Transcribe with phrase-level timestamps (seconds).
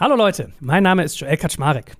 [0.00, 1.92] Hallo Leute, mein Name ist Joel Kaczmarek.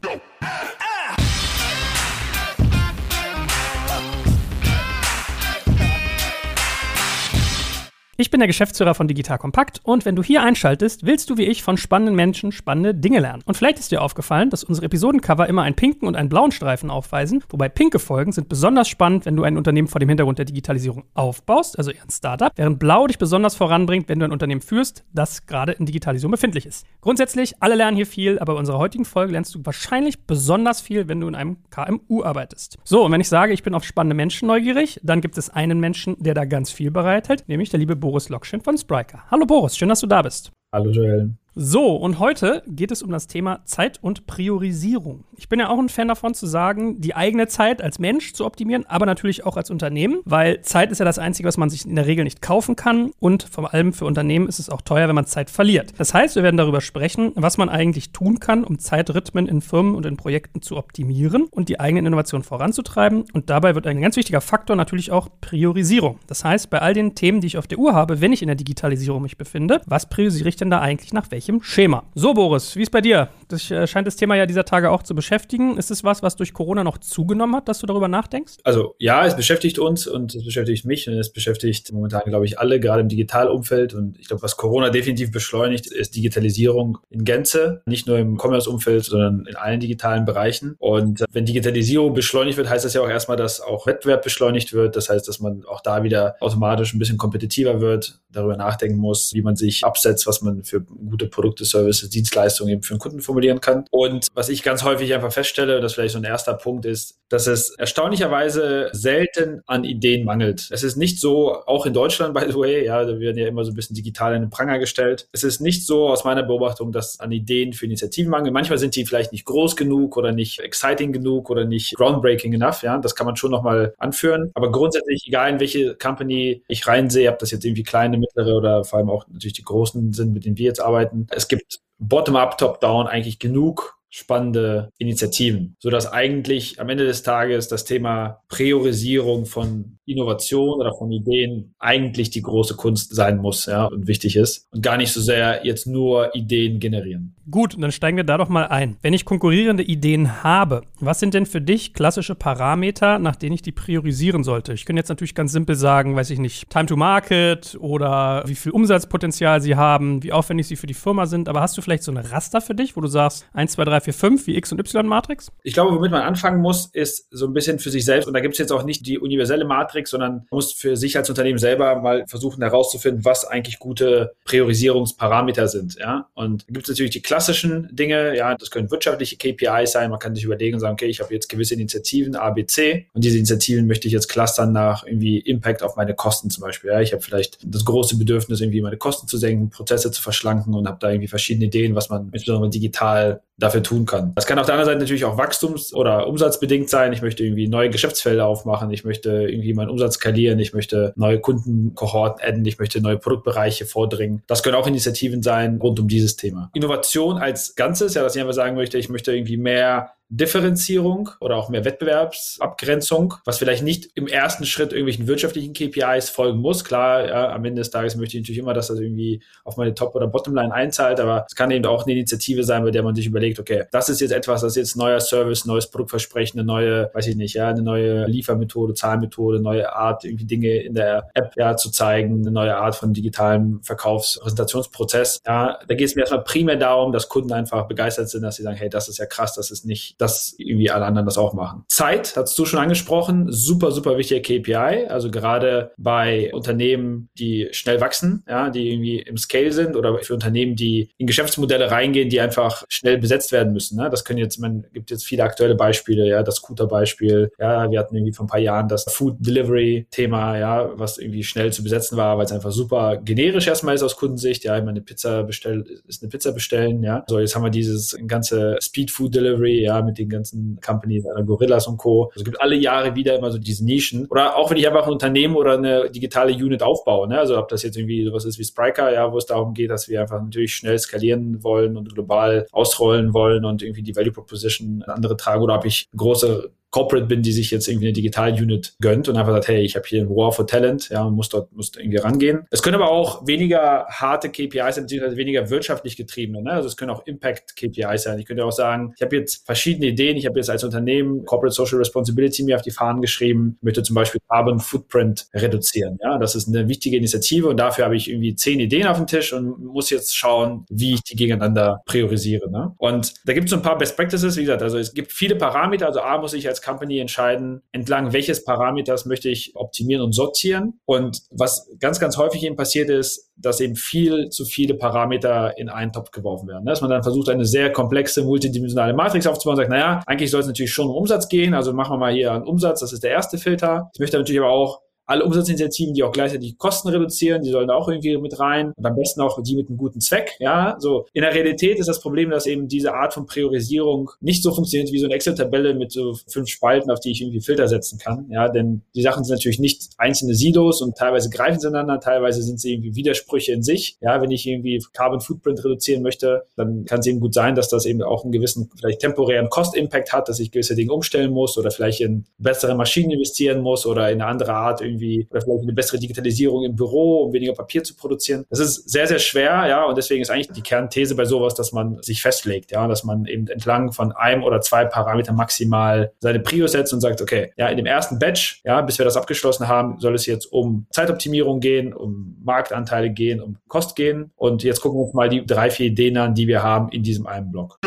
[8.21, 11.47] Ich bin der Geschäftsführer von Digital Kompakt und wenn du hier einschaltest, willst du wie
[11.47, 13.43] ich von spannenden Menschen spannende Dinge lernen.
[13.47, 16.91] Und vielleicht ist dir aufgefallen, dass unsere Episodencover immer einen pinken und einen blauen Streifen
[16.91, 20.45] aufweisen, wobei pinke Folgen sind besonders spannend, wenn du ein Unternehmen vor dem Hintergrund der
[20.45, 24.61] Digitalisierung aufbaust, also eher ein Startup, während blau dich besonders voranbringt, wenn du ein Unternehmen
[24.61, 26.85] führst, das gerade in Digitalisierung befindlich ist.
[27.01, 31.09] Grundsätzlich, alle lernen hier viel, aber bei unserer heutigen Folge lernst du wahrscheinlich besonders viel,
[31.09, 32.77] wenn du in einem KMU arbeitest.
[32.85, 35.81] So, und wenn ich sage, ich bin auf spannende Menschen neugierig, dann gibt es einen
[35.81, 39.23] Menschen, der da ganz viel bereithält, nämlich der liebe Bo Boris Lokschin von Spriker.
[39.31, 40.51] Hallo Boris, schön, dass du da bist.
[40.73, 41.33] Hallo Joel.
[41.57, 45.25] So, und heute geht es um das Thema Zeit und Priorisierung.
[45.37, 48.47] Ich bin ja auch ein Fan davon zu sagen, die eigene Zeit als Mensch zu
[48.47, 51.85] optimieren, aber natürlich auch als Unternehmen, weil Zeit ist ja das Einzige, was man sich
[51.85, 55.09] in der Regel nicht kaufen kann und vor allem für Unternehmen ist es auch teuer,
[55.09, 55.93] wenn man Zeit verliert.
[55.99, 59.97] Das heißt, wir werden darüber sprechen, was man eigentlich tun kann, um Zeitrhythmen in Firmen
[59.97, 63.25] und in Projekten zu optimieren und die eigenen Innovationen voranzutreiben.
[63.33, 66.21] Und dabei wird ein ganz wichtiger Faktor natürlich auch Priorisierung.
[66.29, 68.49] Das heißt, bei all den Themen, die ich auf der Uhr habe, wenn ich in
[68.49, 72.05] der Digitalisierung mich befinde, was priorisiere ich denn da eigentlich nach welchem welchem Schema.
[72.15, 73.31] So, Boris, wie ist bei dir?
[73.49, 75.79] Das äh, scheint das Thema ja dieser Tage auch zu beschäftigen.
[75.79, 78.59] Ist es was, was durch Corona noch zugenommen hat, dass du darüber nachdenkst?
[78.63, 82.59] Also ja, es beschäftigt uns und es beschäftigt mich und es beschäftigt momentan, glaube ich,
[82.59, 83.95] alle, gerade im Digitalumfeld.
[83.95, 87.83] Und ich glaube, was Corona definitiv beschleunigt, ist Digitalisierung in Gänze.
[87.87, 90.77] Nicht nur im Commerce-Umfeld, sondern in allen digitalen Bereichen.
[90.79, 94.75] Und äh, wenn Digitalisierung beschleunigt wird, heißt das ja auch erstmal, dass auch Wettbewerb beschleunigt
[94.75, 94.95] wird.
[94.95, 99.33] Das heißt, dass man auch da wieder automatisch ein bisschen kompetitiver wird, darüber nachdenken muss,
[99.33, 103.21] wie man sich absetzt, was man für gute Produkte, Services, Dienstleistungen eben für den Kunden
[103.21, 103.85] formulieren kann.
[103.91, 107.47] Und was ich ganz häufig einfach feststelle, das vielleicht so ein erster Punkt ist, dass
[107.47, 110.69] es erstaunlicherweise selten an Ideen mangelt.
[110.71, 113.65] Es ist nicht so, auch in Deutschland, by the way, ja, da werden ja immer
[113.65, 115.29] so ein bisschen digital in den Pranger gestellt.
[115.33, 118.53] Es ist nicht so aus meiner Beobachtung, dass an Ideen für Initiativen mangelt.
[118.53, 122.83] Manchmal sind die vielleicht nicht groß genug oder nicht exciting genug oder nicht groundbreaking enough,
[122.83, 122.99] ja.
[122.99, 124.51] Das kann man schon nochmal anführen.
[124.55, 128.85] Aber grundsätzlich, egal in welche Company ich reinsehe, ob das jetzt irgendwie kleine, mittlere oder
[128.85, 132.59] vor allem auch natürlich die großen sind, mit denen wir jetzt arbeiten, es gibt bottom-up,
[132.59, 139.47] top-down eigentlich genug spannende Initiativen, so dass eigentlich am Ende des Tages das Thema Priorisierung
[139.47, 144.67] von Innovation oder von Ideen eigentlich die große Kunst sein muss, ja, und wichtig ist
[144.73, 147.37] und gar nicht so sehr jetzt nur Ideen generieren.
[147.51, 148.97] Gut, dann steigen wir da doch mal ein.
[149.03, 153.63] Wenn ich konkurrierende Ideen habe, was sind denn für dich klassische Parameter, nach denen ich
[153.63, 154.73] die priorisieren sollte?
[154.73, 158.55] Ich könnte jetzt natürlich ganz simpel sagen, weiß ich nicht, Time to Market oder wie
[158.55, 162.05] viel Umsatzpotenzial sie haben, wie aufwendig sie für die Firma sind, aber hast du vielleicht
[162.05, 164.73] so eine Raster für dich, wo du sagst, 1, 2, 3, 4, 5 wie X
[164.73, 165.53] und Y-Matrix?
[165.63, 168.41] Ich glaube, womit man anfangen muss, ist so ein bisschen für sich selbst und da
[168.41, 171.97] gibt es jetzt auch nicht die universelle Matrix, sondern muss für sich als Unternehmen selber
[171.97, 175.97] mal versuchen herauszufinden, was eigentlich gute Priorisierungsparameter sind.
[175.99, 176.29] Ja?
[176.35, 180.11] Und da gibt es natürlich die klassischen Dinge, ja, das können wirtschaftliche KPIs sein.
[180.11, 183.07] Man kann sich überlegen und sagen, okay, ich habe jetzt gewisse Initiativen A, B, C
[183.13, 186.91] und diese Initiativen möchte ich jetzt clustern nach irgendwie Impact auf meine Kosten zum Beispiel.
[186.91, 190.75] Ja, ich habe vielleicht das große Bedürfnis, irgendwie meine Kosten zu senken, Prozesse zu verschlanken
[190.75, 194.33] und habe da irgendwie verschiedene Ideen, was man insbesondere digital dafür tun kann.
[194.35, 197.13] Das kann auf der anderen Seite natürlich auch wachstums- oder umsatzbedingt sein.
[197.13, 198.91] Ich möchte irgendwie neue Geschäftsfelder aufmachen.
[198.91, 200.59] Ich möchte irgendwie meinen Umsatz skalieren.
[200.59, 202.65] Ich möchte neue Kundenkohorten adden.
[202.65, 204.43] Ich möchte neue Produktbereiche vordringen.
[204.47, 206.71] Das können auch Initiativen sein rund um dieses Thema.
[206.75, 211.57] Innovation als Ganzes, ja, dass ich einfach sagen möchte, ich möchte irgendwie mehr Differenzierung oder
[211.57, 216.85] auch mehr Wettbewerbsabgrenzung, was vielleicht nicht im ersten Schritt irgendwelchen wirtschaftlichen KPIs folgen muss.
[216.85, 219.93] Klar, ja, am Ende des Tages möchte ich natürlich immer, dass das irgendwie auf meine
[219.93, 223.17] Top- oder Bottomline einzahlt, aber es kann eben auch eine Initiative sein, bei der man
[223.17, 226.67] sich überlegt, okay, das ist jetzt etwas, das ist jetzt neuer Service, neues Produktversprechen, eine
[226.67, 231.29] neue, weiß ich nicht, ja, eine neue Liefermethode, Zahlmethode, neue Art, irgendwie Dinge in der
[231.35, 235.41] App ja zu zeigen, eine neue Art von digitalem Verkaufspräsentationsprozess.
[235.45, 238.63] Ja, da geht es mir erstmal primär darum, dass Kunden einfach begeistert sind, dass sie
[238.63, 241.55] sagen, hey, das ist ja krass, das ist nicht dass irgendwie alle anderen das auch
[241.55, 241.85] machen.
[241.89, 245.07] Zeit, hast du schon angesprochen, super, super wichtiger KPI.
[245.09, 250.35] Also gerade bei Unternehmen, die schnell wachsen, ja, die irgendwie im Scale sind oder für
[250.35, 253.97] Unternehmen, die in Geschäftsmodelle reingehen, die einfach schnell besetzt werden müssen.
[253.97, 254.11] Ne?
[254.11, 258.15] Das können jetzt, man gibt jetzt viele aktuelle Beispiele, ja, das Scooter-Beispiel, ja, wir hatten
[258.15, 262.37] irgendwie vor ein paar Jahren das Food Delivery-Thema, ja, was irgendwie schnell zu besetzen war,
[262.39, 264.65] weil es einfach super generisch erstmal ist aus Kundensicht.
[264.65, 267.25] Ja, meine, eine Pizza bestellen, ist eine Pizza bestellen, ja.
[267.27, 271.87] So, jetzt haben wir dieses ganze Speed Food Delivery, ja, mit den ganzen Companies, Gorillas
[271.87, 272.25] und Co.
[272.25, 274.27] Also es gibt alle Jahre wieder immer so diese Nischen.
[274.27, 277.39] Oder auch wenn ich einfach ein Unternehmen oder eine digitale Unit aufbaue, ne?
[277.39, 280.09] also ob das jetzt irgendwie sowas ist wie Spriker, ja, wo es darum geht, dass
[280.09, 285.03] wir einfach natürlich schnell skalieren wollen und global ausrollen wollen und irgendwie die Value Proposition
[285.07, 289.29] andere tragen oder ob ich große Corporate bin, die sich jetzt irgendwie eine Digital-Unit gönnt
[289.29, 291.73] und einfach sagt, hey, ich habe hier ein War for Talent, ja, und muss dort
[291.73, 292.67] muss irgendwie rangehen.
[292.71, 296.63] Es können aber auch weniger harte KPIs sein, beziehungsweise weniger wirtschaftlich getriebene.
[296.63, 296.73] Ne?
[296.73, 298.39] Also es können auch Impact-KPIs sein.
[298.39, 300.37] Ich könnte auch sagen, ich habe jetzt verschiedene Ideen.
[300.37, 304.15] Ich habe jetzt als Unternehmen Corporate Social Responsibility mir auf die Fahnen geschrieben, möchte zum
[304.15, 306.19] Beispiel Carbon Footprint reduzieren.
[306.23, 309.27] Ja, das ist eine wichtige Initiative und dafür habe ich irgendwie zehn Ideen auf dem
[309.27, 312.71] Tisch und muss jetzt schauen, wie ich die gegeneinander priorisiere.
[312.71, 312.95] Ne?
[312.99, 314.57] Und da gibt es so ein paar Best Practices.
[314.57, 316.07] Wie gesagt, also es gibt viele Parameter.
[316.07, 321.01] Also A muss ich als Company entscheiden, entlang welches Parameters möchte ich optimieren und sortieren.
[321.05, 325.89] Und was ganz, ganz häufig eben passiert ist, dass eben viel zu viele Parameter in
[325.89, 326.87] einen Topf geworfen werden.
[326.87, 330.61] Dass man dann versucht, eine sehr komplexe, multidimensionale Matrix aufzubauen und sagt, naja, eigentlich soll
[330.61, 333.23] es natürlich schon um Umsatz gehen, also machen wir mal hier einen Umsatz, das ist
[333.23, 334.11] der erste Filter.
[334.15, 335.01] Ich möchte natürlich aber auch
[335.31, 339.15] alle Umsatzinitiativen, die auch gleichzeitig Kosten reduzieren, die sollen auch irgendwie mit rein und am
[339.15, 340.57] besten auch die mit einem guten Zweck.
[340.59, 344.65] Ja, so in der Realität ist das Problem, dass eben diese Art von Priorisierung nicht
[344.65, 347.87] so funktioniert wie so eine Excel-Tabelle mit so fünf Spalten, auf die ich irgendwie Filter
[347.87, 348.49] setzen kann.
[348.51, 352.63] Ja, denn die Sachen sind natürlich nicht einzelne Silos und teilweise greifen sie ineinander, teilweise
[352.63, 354.17] sind sie irgendwie Widersprüche in sich.
[354.21, 357.89] Ja, wenn ich irgendwie Carbon Footprint reduzieren möchte, dann kann es eben gut sein, dass
[357.89, 361.79] das eben auch einen gewissen, vielleicht temporären Cost-Impact hat, dass ich gewisse Dinge umstellen muss
[361.79, 365.61] oder vielleicht in bessere Maschinen investieren muss oder in eine andere Art irgendwie irgendwie oder
[365.61, 368.65] vielleicht eine bessere Digitalisierung im Büro, um weniger Papier zu produzieren.
[368.71, 371.93] Das ist sehr, sehr schwer, ja, und deswegen ist eigentlich die Kernthese bei sowas, dass
[371.93, 376.61] man sich festlegt, ja, dass man eben entlang von einem oder zwei Parametern maximal seine
[376.61, 379.89] Prio setzt und sagt, okay, ja, in dem ersten Batch, ja, bis wir das abgeschlossen
[379.89, 385.01] haben, soll es jetzt um Zeitoptimierung gehen, um Marktanteile gehen, um Kost gehen und jetzt
[385.01, 387.71] gucken wir uns mal die drei, vier Ideen an, die wir haben in diesem einen
[387.71, 387.99] Block.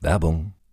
[0.00, 0.54] Werbung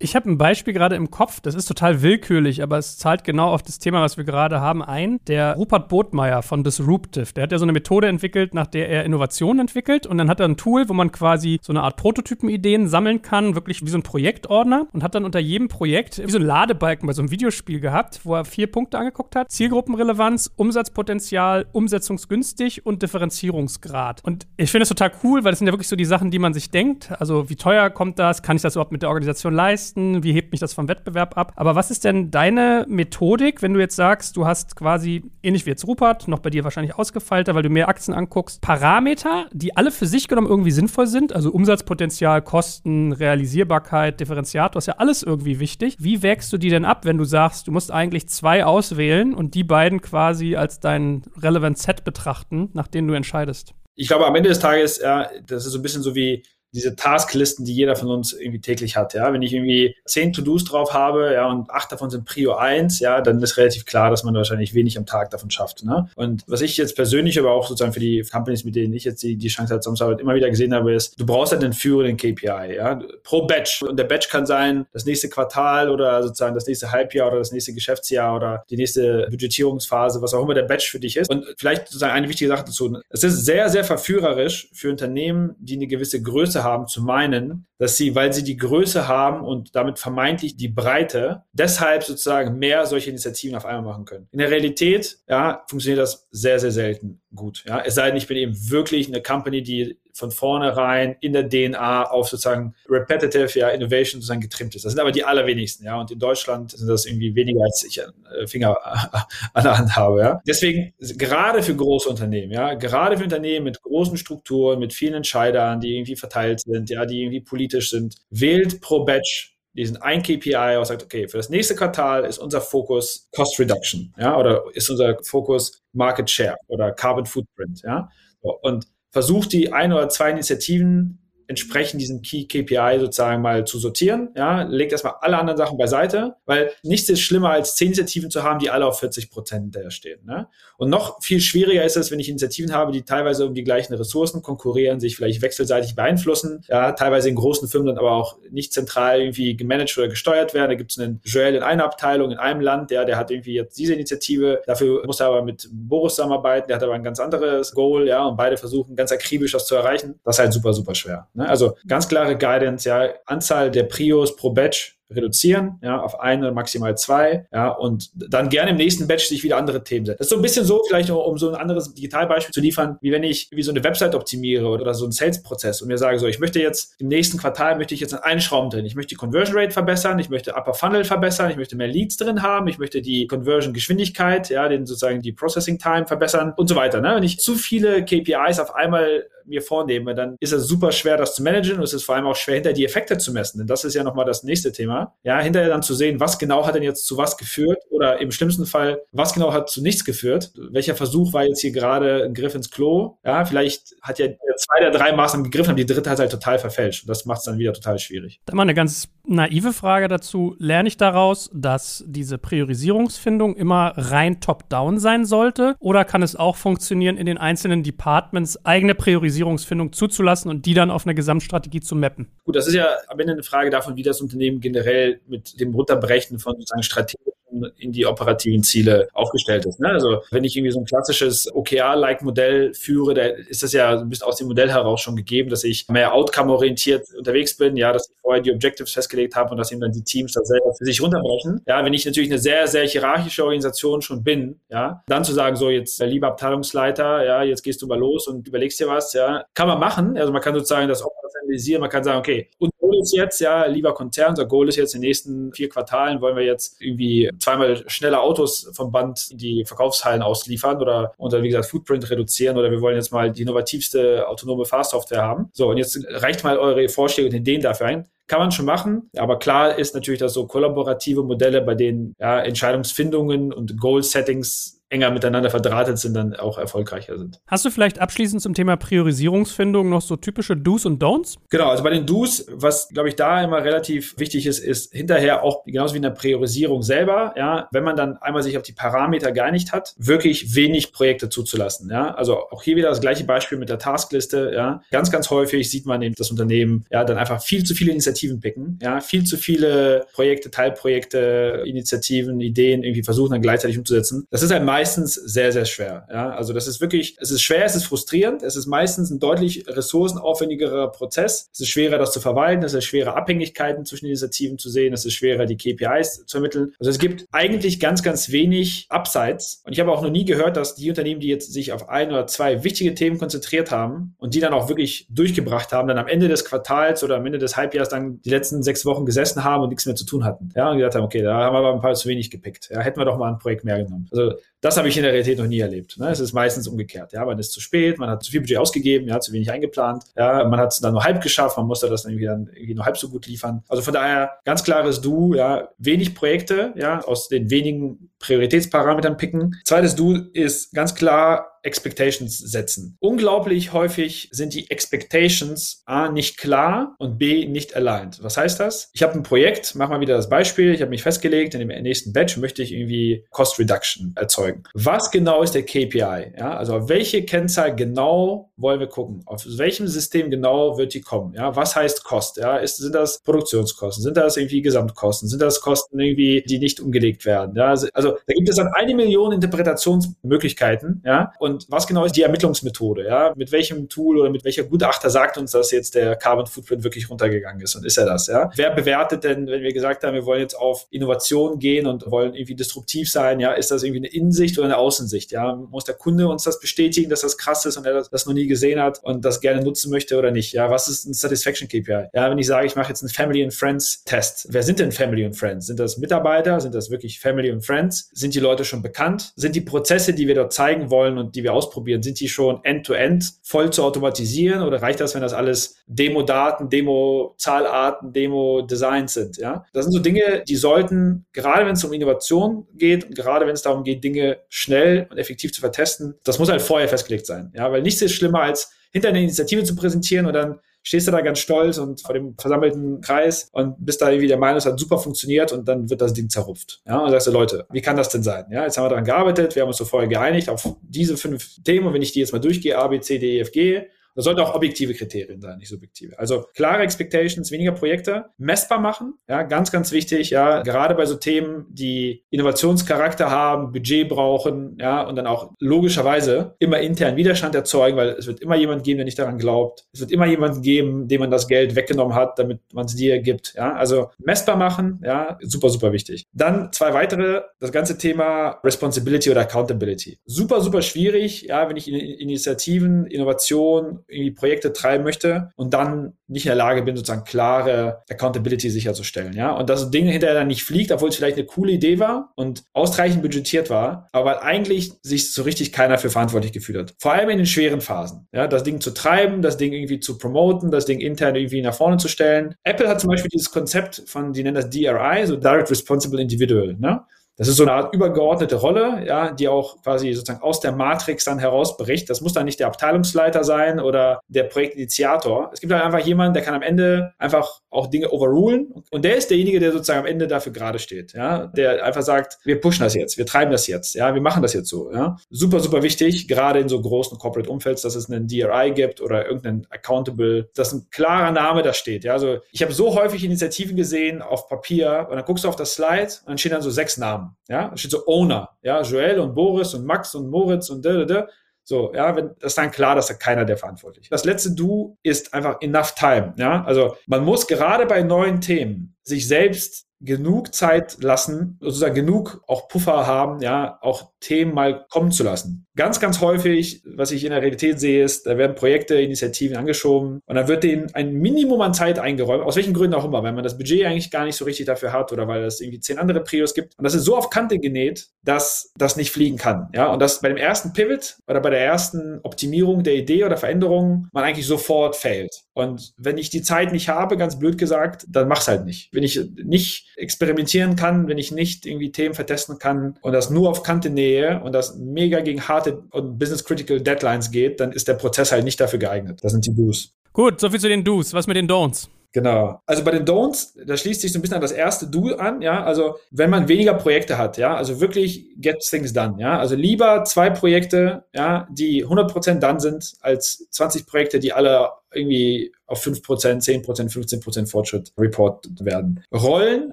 [0.00, 3.50] Ich habe ein Beispiel gerade im Kopf, das ist total willkürlich, aber es zahlt genau
[3.50, 5.20] auf das Thema, was wir gerade haben, ein.
[5.28, 9.04] Der Rupert Botmeier von Disruptive, der hat ja so eine Methode entwickelt, nach der er
[9.04, 12.88] Innovationen entwickelt und dann hat er ein Tool, wo man quasi so eine Art Prototypenideen
[12.88, 16.38] sammeln kann, wirklich wie so ein Projektordner und hat dann unter jedem Projekt wie so
[16.38, 19.52] ein Ladebalken bei so einem Videospiel gehabt, wo er vier Punkte angeguckt hat.
[19.52, 24.24] Zielgruppenrelevanz, Umsatzpotenzial, umsetzungsgünstig und Differenzierungsgrad.
[24.24, 26.40] Und ich finde es total cool, weil das sind ja wirklich so die Sachen, die
[26.40, 27.12] man sich denkt.
[27.20, 28.42] Also wie teuer kommt das?
[28.42, 29.83] Kann ich das überhaupt mit der Organisation leisten?
[29.84, 30.22] Leisten?
[30.22, 31.52] Wie hebt mich das vom Wettbewerb ab?
[31.56, 35.70] Aber was ist denn deine Methodik, wenn du jetzt sagst, du hast quasi, ähnlich wie
[35.70, 39.90] jetzt Rupert, noch bei dir wahrscheinlich ausgefeilter, weil du mehr Aktien anguckst, Parameter, die alle
[39.90, 45.60] für sich genommen irgendwie sinnvoll sind, also Umsatzpotenzial, Kosten, Realisierbarkeit, Differenziator, ist ja alles irgendwie
[45.60, 45.96] wichtig.
[45.98, 49.54] Wie wägst du die denn ab, wenn du sagst, du musst eigentlich zwei auswählen und
[49.54, 53.74] die beiden quasi als dein Relevant Set betrachten, nach denen du entscheidest?
[53.96, 56.42] Ich glaube, am Ende des Tages, ja, das ist so ein bisschen so wie
[56.74, 59.14] diese Tasklisten, die jeder von uns irgendwie täglich hat.
[59.14, 62.98] Ja, wenn ich irgendwie zehn To-Dos drauf habe, ja, und acht davon sind Prio 1,
[63.00, 65.84] ja, dann ist relativ klar, dass man wahrscheinlich wenig am Tag davon schafft.
[65.84, 66.08] Ne?
[66.16, 69.22] Und was ich jetzt persönlich, aber auch sozusagen für die Companies, mit denen ich jetzt
[69.22, 72.16] die, die Chance hatte, zusammenzuarbeiten, immer wieder gesehen habe, ist, du brauchst halt einen führenden
[72.16, 73.82] KPI, ja, pro Batch.
[73.82, 77.52] Und der Batch kann sein, das nächste Quartal oder sozusagen das nächste Halbjahr oder das
[77.52, 81.30] nächste Geschäftsjahr oder die nächste Budgetierungsphase, was auch immer der Batch für dich ist.
[81.30, 82.98] Und vielleicht sozusagen eine wichtige Sache dazu.
[83.10, 87.96] Es ist sehr, sehr verführerisch für Unternehmen, die eine gewisse Größe haben, zu meinen, dass
[87.96, 93.10] sie, weil sie die Größe haben und damit vermeintlich die Breite, deshalb sozusagen mehr solche
[93.10, 94.26] Initiativen auf einmal machen können.
[94.32, 97.64] In der Realität, ja, funktioniert das sehr, sehr selten gut.
[97.68, 101.48] Ja, es sei denn, ich bin eben wirklich eine Company, die von vornherein in der
[101.48, 104.84] DNA auf sozusagen repetitive ja, Innovation sozusagen getrimmt ist.
[104.84, 106.00] Das sind aber die allerwenigsten, ja.
[106.00, 108.78] Und in Deutschland sind das irgendwie weniger, als ich äh, Finger
[109.54, 110.40] an der Hand habe, ja.
[110.46, 115.80] Deswegen, gerade für große Unternehmen, ja, gerade für Unternehmen mit großen Strukturen, mit vielen Entscheidern,
[115.80, 120.76] die irgendwie verteilt sind, ja, die irgendwie politisch sind, wählt pro Batch diesen ein KPI
[120.78, 124.88] und sagt, okay, für das nächste Quartal ist unser Fokus Cost Reduction, ja, oder ist
[124.88, 128.08] unser Fokus Market Share oder Carbon Footprint, ja.
[128.40, 134.30] Und versucht die ein oder zwei Initiativen entsprechend diesen Key KPI sozusagen mal zu sortieren.
[134.36, 138.42] Ja, legt erstmal alle anderen Sachen beiseite, weil nichts ist schlimmer als zehn Initiativen zu
[138.42, 140.24] haben, die alle auf 40 Prozent hinterher stehen.
[140.24, 140.48] Ne?
[140.76, 143.94] Und noch viel schwieriger ist es, wenn ich Initiativen habe, die teilweise um die gleichen
[143.94, 148.72] Ressourcen konkurrieren, sich vielleicht wechselseitig beeinflussen, ja, teilweise in großen Firmen dann aber auch nicht
[148.72, 150.70] zentral irgendwie gemanagt oder gesteuert werden.
[150.70, 153.54] Da gibt es einen Joel in einer Abteilung in einem Land, der, der hat irgendwie
[153.54, 157.20] jetzt diese Initiative, dafür muss er aber mit Boris zusammenarbeiten, der hat aber ein ganz
[157.20, 160.18] anderes Goal, ja, und beide versuchen ganz akribisch das zu erreichen.
[160.24, 161.28] Das ist halt super, super schwer.
[161.34, 161.48] Ne?
[161.48, 166.96] Also ganz klare Guidance, ja, Anzahl der Prios pro Batch reduzieren, ja, auf eine, maximal
[166.96, 170.18] zwei, ja, und dann gerne im nächsten Batch sich wieder andere Themen setzen.
[170.18, 173.12] Das ist so ein bisschen so, vielleicht um so ein anderes Digitalbeispiel zu liefern, wie
[173.12, 176.26] wenn ich wie so eine Website optimiere oder so einen Sales-Prozess und mir sage so,
[176.26, 178.86] ich möchte jetzt im nächsten Quartal möchte ich jetzt einen Schrauben drin.
[178.86, 182.16] Ich möchte die Conversion Rate verbessern, ich möchte Upper Funnel verbessern, ich möchte mehr Leads
[182.16, 186.68] drin haben, ich möchte die Conversion Geschwindigkeit, ja, den sozusagen die Processing Time verbessern und
[186.68, 187.00] so weiter.
[187.00, 187.14] Ne?
[187.16, 191.34] Wenn ich zu viele KPIs auf einmal mir vornehme, dann ist es super schwer, das
[191.34, 193.58] zu managen und es ist vor allem auch schwer, hinter die Effekte zu messen.
[193.58, 194.93] Denn das ist ja nochmal das nächste Thema.
[195.22, 198.30] Ja, hinterher dann zu sehen, was genau hat denn jetzt zu was geführt oder im
[198.30, 200.52] schlimmsten Fall, was genau hat zu nichts geführt.
[200.70, 203.18] Welcher Versuch war jetzt hier gerade ein Griff ins Klo?
[203.24, 206.58] Ja, vielleicht hat ja zwei der drei Maßnahmen gegriffen, aber die dritte hat halt total
[206.58, 207.04] verfälscht.
[207.04, 208.40] Und das macht es dann wieder total schwierig.
[208.46, 210.54] Dann mal eine ganz naive Frage dazu.
[210.58, 215.76] Lerne ich daraus, dass diese Priorisierungsfindung immer rein top-down sein sollte?
[215.78, 220.90] Oder kann es auch funktionieren, in den einzelnen Departments eigene Priorisierungsfindung zuzulassen und die dann
[220.90, 222.28] auf eine Gesamtstrategie zu mappen?
[222.44, 225.74] Gut, das ist ja am Ende eine Frage davon, wie das Unternehmen generell mit dem
[225.74, 227.32] Runterbrechen von sozusagen Strategien
[227.78, 229.80] in die operativen Ziele aufgestellt ist.
[229.80, 229.88] Ne?
[229.88, 234.26] Also wenn ich irgendwie so ein klassisches OKR-like-Modell führe, da ist das ja ein bisschen
[234.26, 238.16] aus dem Modell heraus schon gegeben, dass ich mehr outcome-orientiert unterwegs bin, ja, dass ich
[238.20, 241.00] vorher die Objectives festgelegt habe und dass eben dann die Teams das selber für sich
[241.00, 241.62] runterbrechen.
[241.66, 245.56] Ja, wenn ich natürlich eine sehr, sehr hierarchische Organisation schon bin, ja, dann zu sagen,
[245.56, 249.12] so jetzt, äh, lieber Abteilungsleiter, ja, jetzt gehst du mal los und überlegst dir was,
[249.12, 250.16] ja, kann man machen.
[250.16, 253.66] Also man kann sozusagen das operationalisieren, man kann sagen, okay, und Goal ist jetzt, ja,
[253.66, 257.30] lieber Konzern, unser Goal ist jetzt in den nächsten vier Quartalen wollen wir jetzt irgendwie
[257.44, 262.56] zweimal schneller Autos vom Band in die Verkaufshallen ausliefern oder unser, wie gesagt, Footprint reduzieren
[262.56, 265.50] oder wir wollen jetzt mal die innovativste autonome Fahrsoftware haben.
[265.52, 268.08] So, und jetzt reicht mal eure Vorschläge und Ideen dafür ein.
[268.26, 272.40] Kann man schon machen, aber klar ist natürlich, dass so kollaborative Modelle, bei denen ja,
[272.40, 277.40] Entscheidungsfindungen und Goal-Settings enger miteinander verdrahtet sind, dann auch erfolgreicher sind.
[277.46, 281.36] Hast du vielleicht abschließend zum Thema Priorisierungsfindung noch so typische Do's und Don'ts?
[281.50, 285.42] Genau, also bei den Do's, was glaube ich da immer relativ wichtig ist, ist hinterher
[285.42, 288.72] auch genauso wie in der Priorisierung selber, ja, wenn man dann einmal sich auf die
[288.72, 292.14] Parameter geeinigt hat, wirklich wenig Projekte zuzulassen, ja.
[292.14, 294.80] Also auch hier wieder das gleiche Beispiel mit der Taskliste, ja.
[294.92, 298.40] Ganz, ganz häufig sieht man eben das Unternehmen, ja, dann einfach viel zu viele Initiativen
[298.40, 304.26] picken, ja, viel zu viele Projekte, Teilprojekte, Initiativen, Ideen irgendwie versuchen dann gleichzeitig umzusetzen.
[304.30, 306.06] Das ist halt meistens sehr, sehr schwer.
[306.10, 306.30] Ja?
[306.30, 309.64] Also das ist wirklich, es ist schwer, es ist frustrierend, es ist meistens ein deutlich
[309.66, 311.48] ressourcenaufwendigerer Prozess.
[311.54, 315.06] Es ist schwerer, das zu verwalten, es ist schwerer, Abhängigkeiten zwischen Initiativen zu sehen, es
[315.06, 316.74] ist schwerer, die KPIs zu ermitteln.
[316.78, 319.62] Also es gibt eigentlich ganz, ganz wenig Upsides.
[319.64, 322.10] Und ich habe auch noch nie gehört, dass die Unternehmen, die jetzt sich auf ein
[322.10, 326.08] oder zwei wichtige Themen konzentriert haben und die dann auch wirklich durchgebracht haben, dann am
[326.08, 329.62] Ende des Quartals oder am Ende des Halbjahres dann die letzten sechs Wochen gesessen haben
[329.62, 330.50] und nichts mehr zu tun hatten.
[330.54, 332.68] Ja, und gesagt haben, okay, da haben wir aber ein paar zu wenig gepickt.
[332.70, 334.08] Ja, hätten wir doch mal ein Projekt mehr genommen.
[334.12, 334.34] Also
[334.64, 335.98] das habe ich in der Realität noch nie erlebt.
[335.98, 336.08] Ne?
[336.08, 337.12] Es ist meistens umgekehrt.
[337.12, 340.04] Ja, man ist zu spät, man hat zu viel Budget ausgegeben, ja, zu wenig eingeplant.
[340.16, 342.74] Ja, man hat es dann nur halb geschafft, man musste das dann irgendwie, dann irgendwie
[342.74, 343.62] nur halb so gut liefern.
[343.68, 349.60] Also von daher ganz klares Du, ja, wenig Projekte, ja, aus den wenigen Prioritätsparametern picken.
[349.64, 352.96] Zweites Du ist ganz klar Expectations setzen.
[353.00, 358.22] Unglaublich häufig sind die Expectations A nicht klar und B nicht aligned.
[358.22, 358.90] Was heißt das?
[358.92, 361.82] Ich habe ein Projekt, mach mal wieder das Beispiel, ich habe mich festgelegt, in dem
[361.82, 364.64] nächsten Batch möchte ich irgendwie Cost Reduction erzeugen.
[364.74, 366.34] Was genau ist der KPI?
[366.36, 369.22] Ja, also auf welche Kennzahl genau wollen wir gucken?
[369.26, 371.34] Auf welchem System genau wird die kommen?
[371.34, 372.36] Ja, was heißt Cost?
[372.36, 374.04] Ja, ist, sind das Produktionskosten?
[374.04, 375.28] Sind das irgendwie Gesamtkosten?
[375.28, 377.56] Sind das Kosten irgendwie, die nicht umgelegt werden?
[377.56, 381.02] Ja, also, da gibt es dann eine Million Interpretationsmöglichkeiten.
[381.04, 383.06] Ja, und und was genau ist die Ermittlungsmethode?
[383.06, 383.32] Ja?
[383.36, 387.08] Mit welchem Tool oder mit welcher Gutachter sagt uns, dass jetzt der Carbon Footprint wirklich
[387.08, 387.76] runtergegangen ist?
[387.76, 388.26] Und ist er das?
[388.26, 388.50] Ja?
[388.56, 392.34] Wer bewertet denn, wenn wir gesagt haben, wir wollen jetzt auf Innovation gehen und wollen
[392.34, 393.38] irgendwie disruptiv sein?
[393.40, 395.30] Ja, ist das irgendwie eine Innensicht oder eine Außensicht?
[395.30, 398.34] Ja, muss der Kunde uns das bestätigen, dass das krass ist und er das noch
[398.34, 400.52] nie gesehen hat und das gerne nutzen möchte oder nicht?
[400.52, 402.08] Ja, was ist ein Satisfaction KPI?
[402.12, 404.48] Ja, wenn ich sage, ich mache jetzt einen Family and Friends Test.
[404.50, 405.66] Wer sind denn Family and Friends?
[405.66, 406.60] Sind das Mitarbeiter?
[406.60, 408.03] Sind das wirklich Family and Friends?
[408.12, 409.32] Sind die Leute schon bekannt?
[409.36, 412.60] Sind die Prozesse, die wir dort zeigen wollen und die wir ausprobieren, sind die schon
[412.64, 419.36] end-to-end -end voll zu automatisieren oder reicht das, wenn das alles Demo-Daten, Demo-Zahlarten, Demo-Designs sind?
[419.36, 419.64] Ja?
[419.72, 423.54] Das sind so Dinge, die sollten, gerade wenn es um Innovation geht und gerade wenn
[423.54, 427.52] es darum geht, Dinge schnell und effektiv zu vertesten, das muss halt vorher festgelegt sein.
[427.56, 427.70] Ja?
[427.70, 431.22] Weil nichts ist schlimmer als hinter eine Initiative zu präsentieren und dann stehst du da
[431.22, 434.78] ganz stolz und vor dem versammelten Kreis und bist da irgendwie der Meinung, es hat
[434.78, 436.82] super funktioniert und dann wird das Ding zerrupft.
[436.86, 438.44] Ja, und sagst du, Leute, wie kann das denn sein?
[438.50, 441.62] Ja, jetzt haben wir daran gearbeitet, wir haben uns so vorher geeinigt auf diese fünf
[441.64, 443.82] Themen und wenn ich die jetzt mal durchgehe, A, B, C, D, E, F, G,
[444.14, 446.18] das sollten auch objektive Kriterien sein, nicht subjektive.
[446.18, 451.16] Also klare Expectations, weniger Projekte, messbar machen, ja, ganz, ganz wichtig, ja, gerade bei so
[451.16, 457.96] Themen, die Innovationscharakter haben, Budget brauchen, ja, und dann auch logischerweise immer intern Widerstand erzeugen,
[457.96, 459.84] weil es wird immer jemand geben, der nicht daran glaubt.
[459.92, 463.18] Es wird immer jemanden geben, dem man das Geld weggenommen hat, damit man es dir
[463.20, 463.74] gibt, ja.
[463.74, 466.26] Also messbar machen, ja, super, super wichtig.
[466.32, 470.18] Dann zwei weitere, das ganze Thema Responsibility oder Accountability.
[470.24, 476.46] Super, super schwierig, ja, wenn ich Initiativen, Innovation, irgendwie Projekte treiben möchte und dann nicht
[476.46, 479.34] in der Lage bin, sozusagen klare Accountability sicherzustellen.
[479.34, 479.52] Ja?
[479.52, 482.64] Und das Ding hinterher dann nicht fliegt, obwohl es vielleicht eine coole Idee war und
[482.72, 486.94] ausreichend budgetiert war, aber eigentlich sich so richtig keiner für verantwortlich gefühlt hat.
[486.98, 488.26] Vor allem in den schweren Phasen.
[488.32, 488.46] Ja?
[488.46, 491.98] Das Ding zu treiben, das Ding irgendwie zu promoten, das Ding intern irgendwie nach vorne
[491.98, 492.54] zu stellen.
[492.64, 496.74] Apple hat zum Beispiel dieses Konzept von, die nennen das DRI, so Direct Responsible Individual.
[496.78, 497.02] Ne?
[497.36, 501.24] Das ist so eine Art übergeordnete Rolle, ja, die auch quasi sozusagen aus der Matrix
[501.24, 502.08] dann herausbricht.
[502.08, 505.50] Das muss dann nicht der Abteilungsleiter sein oder der Projektinitiator.
[505.52, 508.72] Es gibt halt einfach jemanden, der kann am Ende einfach auch Dinge overrulen.
[508.90, 512.38] Und der ist derjenige, der sozusagen am Ende dafür gerade steht, ja, der einfach sagt,
[512.44, 515.16] wir pushen das jetzt, wir treiben das jetzt, ja, wir machen das jetzt so, ja.
[515.30, 519.26] Super, super wichtig, gerade in so großen Corporate Umfelds, dass es einen DRI gibt oder
[519.26, 522.12] irgendeinen Accountable, dass ein klarer Name da steht, ja.
[522.12, 525.74] Also ich habe so häufig Initiativen gesehen auf Papier und dann guckst du auf das
[525.74, 527.68] Slide und dann stehen dann so sechs Namen, ja.
[527.68, 531.04] Da steht so Owner, ja, Joel und Boris und Max und Moritz und da, da,
[531.04, 531.28] da.
[531.66, 534.10] So, ja, wenn das ist dann klar, dass da keiner der verantwortlich.
[534.10, 536.62] Das letzte Du ist einfach enough time, ja?
[536.64, 542.68] Also, man muss gerade bei neuen Themen sich selbst genug Zeit lassen, sozusagen genug auch
[542.68, 545.66] Puffer haben, ja, auch Themen mal kommen zu lassen.
[545.76, 550.20] Ganz, ganz häufig, was ich in der Realität sehe, ist, da werden Projekte, Initiativen angeschoben
[550.26, 553.32] und dann wird denen ein Minimum an Zeit eingeräumt, aus welchen Gründen auch immer, weil
[553.32, 555.98] man das Budget eigentlich gar nicht so richtig dafür hat oder weil es irgendwie zehn
[555.98, 556.78] andere Prios gibt.
[556.78, 560.20] Und das ist so auf Kante genäht, dass das nicht fliegen kann, ja, und das
[560.20, 564.46] bei dem ersten Pivot oder bei der ersten Optimierung der Idee oder Veränderung man eigentlich
[564.46, 565.43] sofort failt.
[565.54, 568.90] Und wenn ich die Zeit nicht habe, ganz blöd gesagt, dann mach's halt nicht.
[568.92, 573.48] Wenn ich nicht experimentieren kann, wenn ich nicht irgendwie Themen vertesten kann und das nur
[573.48, 577.94] auf Kante nähe und das mega gegen harte und business-critical Deadlines geht, dann ist der
[577.94, 579.20] Prozess halt nicht dafür geeignet.
[579.22, 579.94] Das sind die Do's.
[580.12, 581.14] Gut, soviel zu den Do's.
[581.14, 581.88] Was mit den Don'ts?
[582.14, 582.60] Genau.
[582.64, 585.42] Also bei den Don'ts, da schließt sich so ein bisschen an das erste Do an,
[585.42, 585.64] ja.
[585.64, 589.36] Also wenn man weniger Projekte hat, ja, also wirklich get things done, ja.
[589.36, 595.52] Also lieber zwei Projekte, ja, die 100% done sind, als 20 Projekte, die alle irgendwie
[595.66, 599.02] auf 5%, 10%, 15% Fortschritt reportet werden.
[599.12, 599.72] Rollen,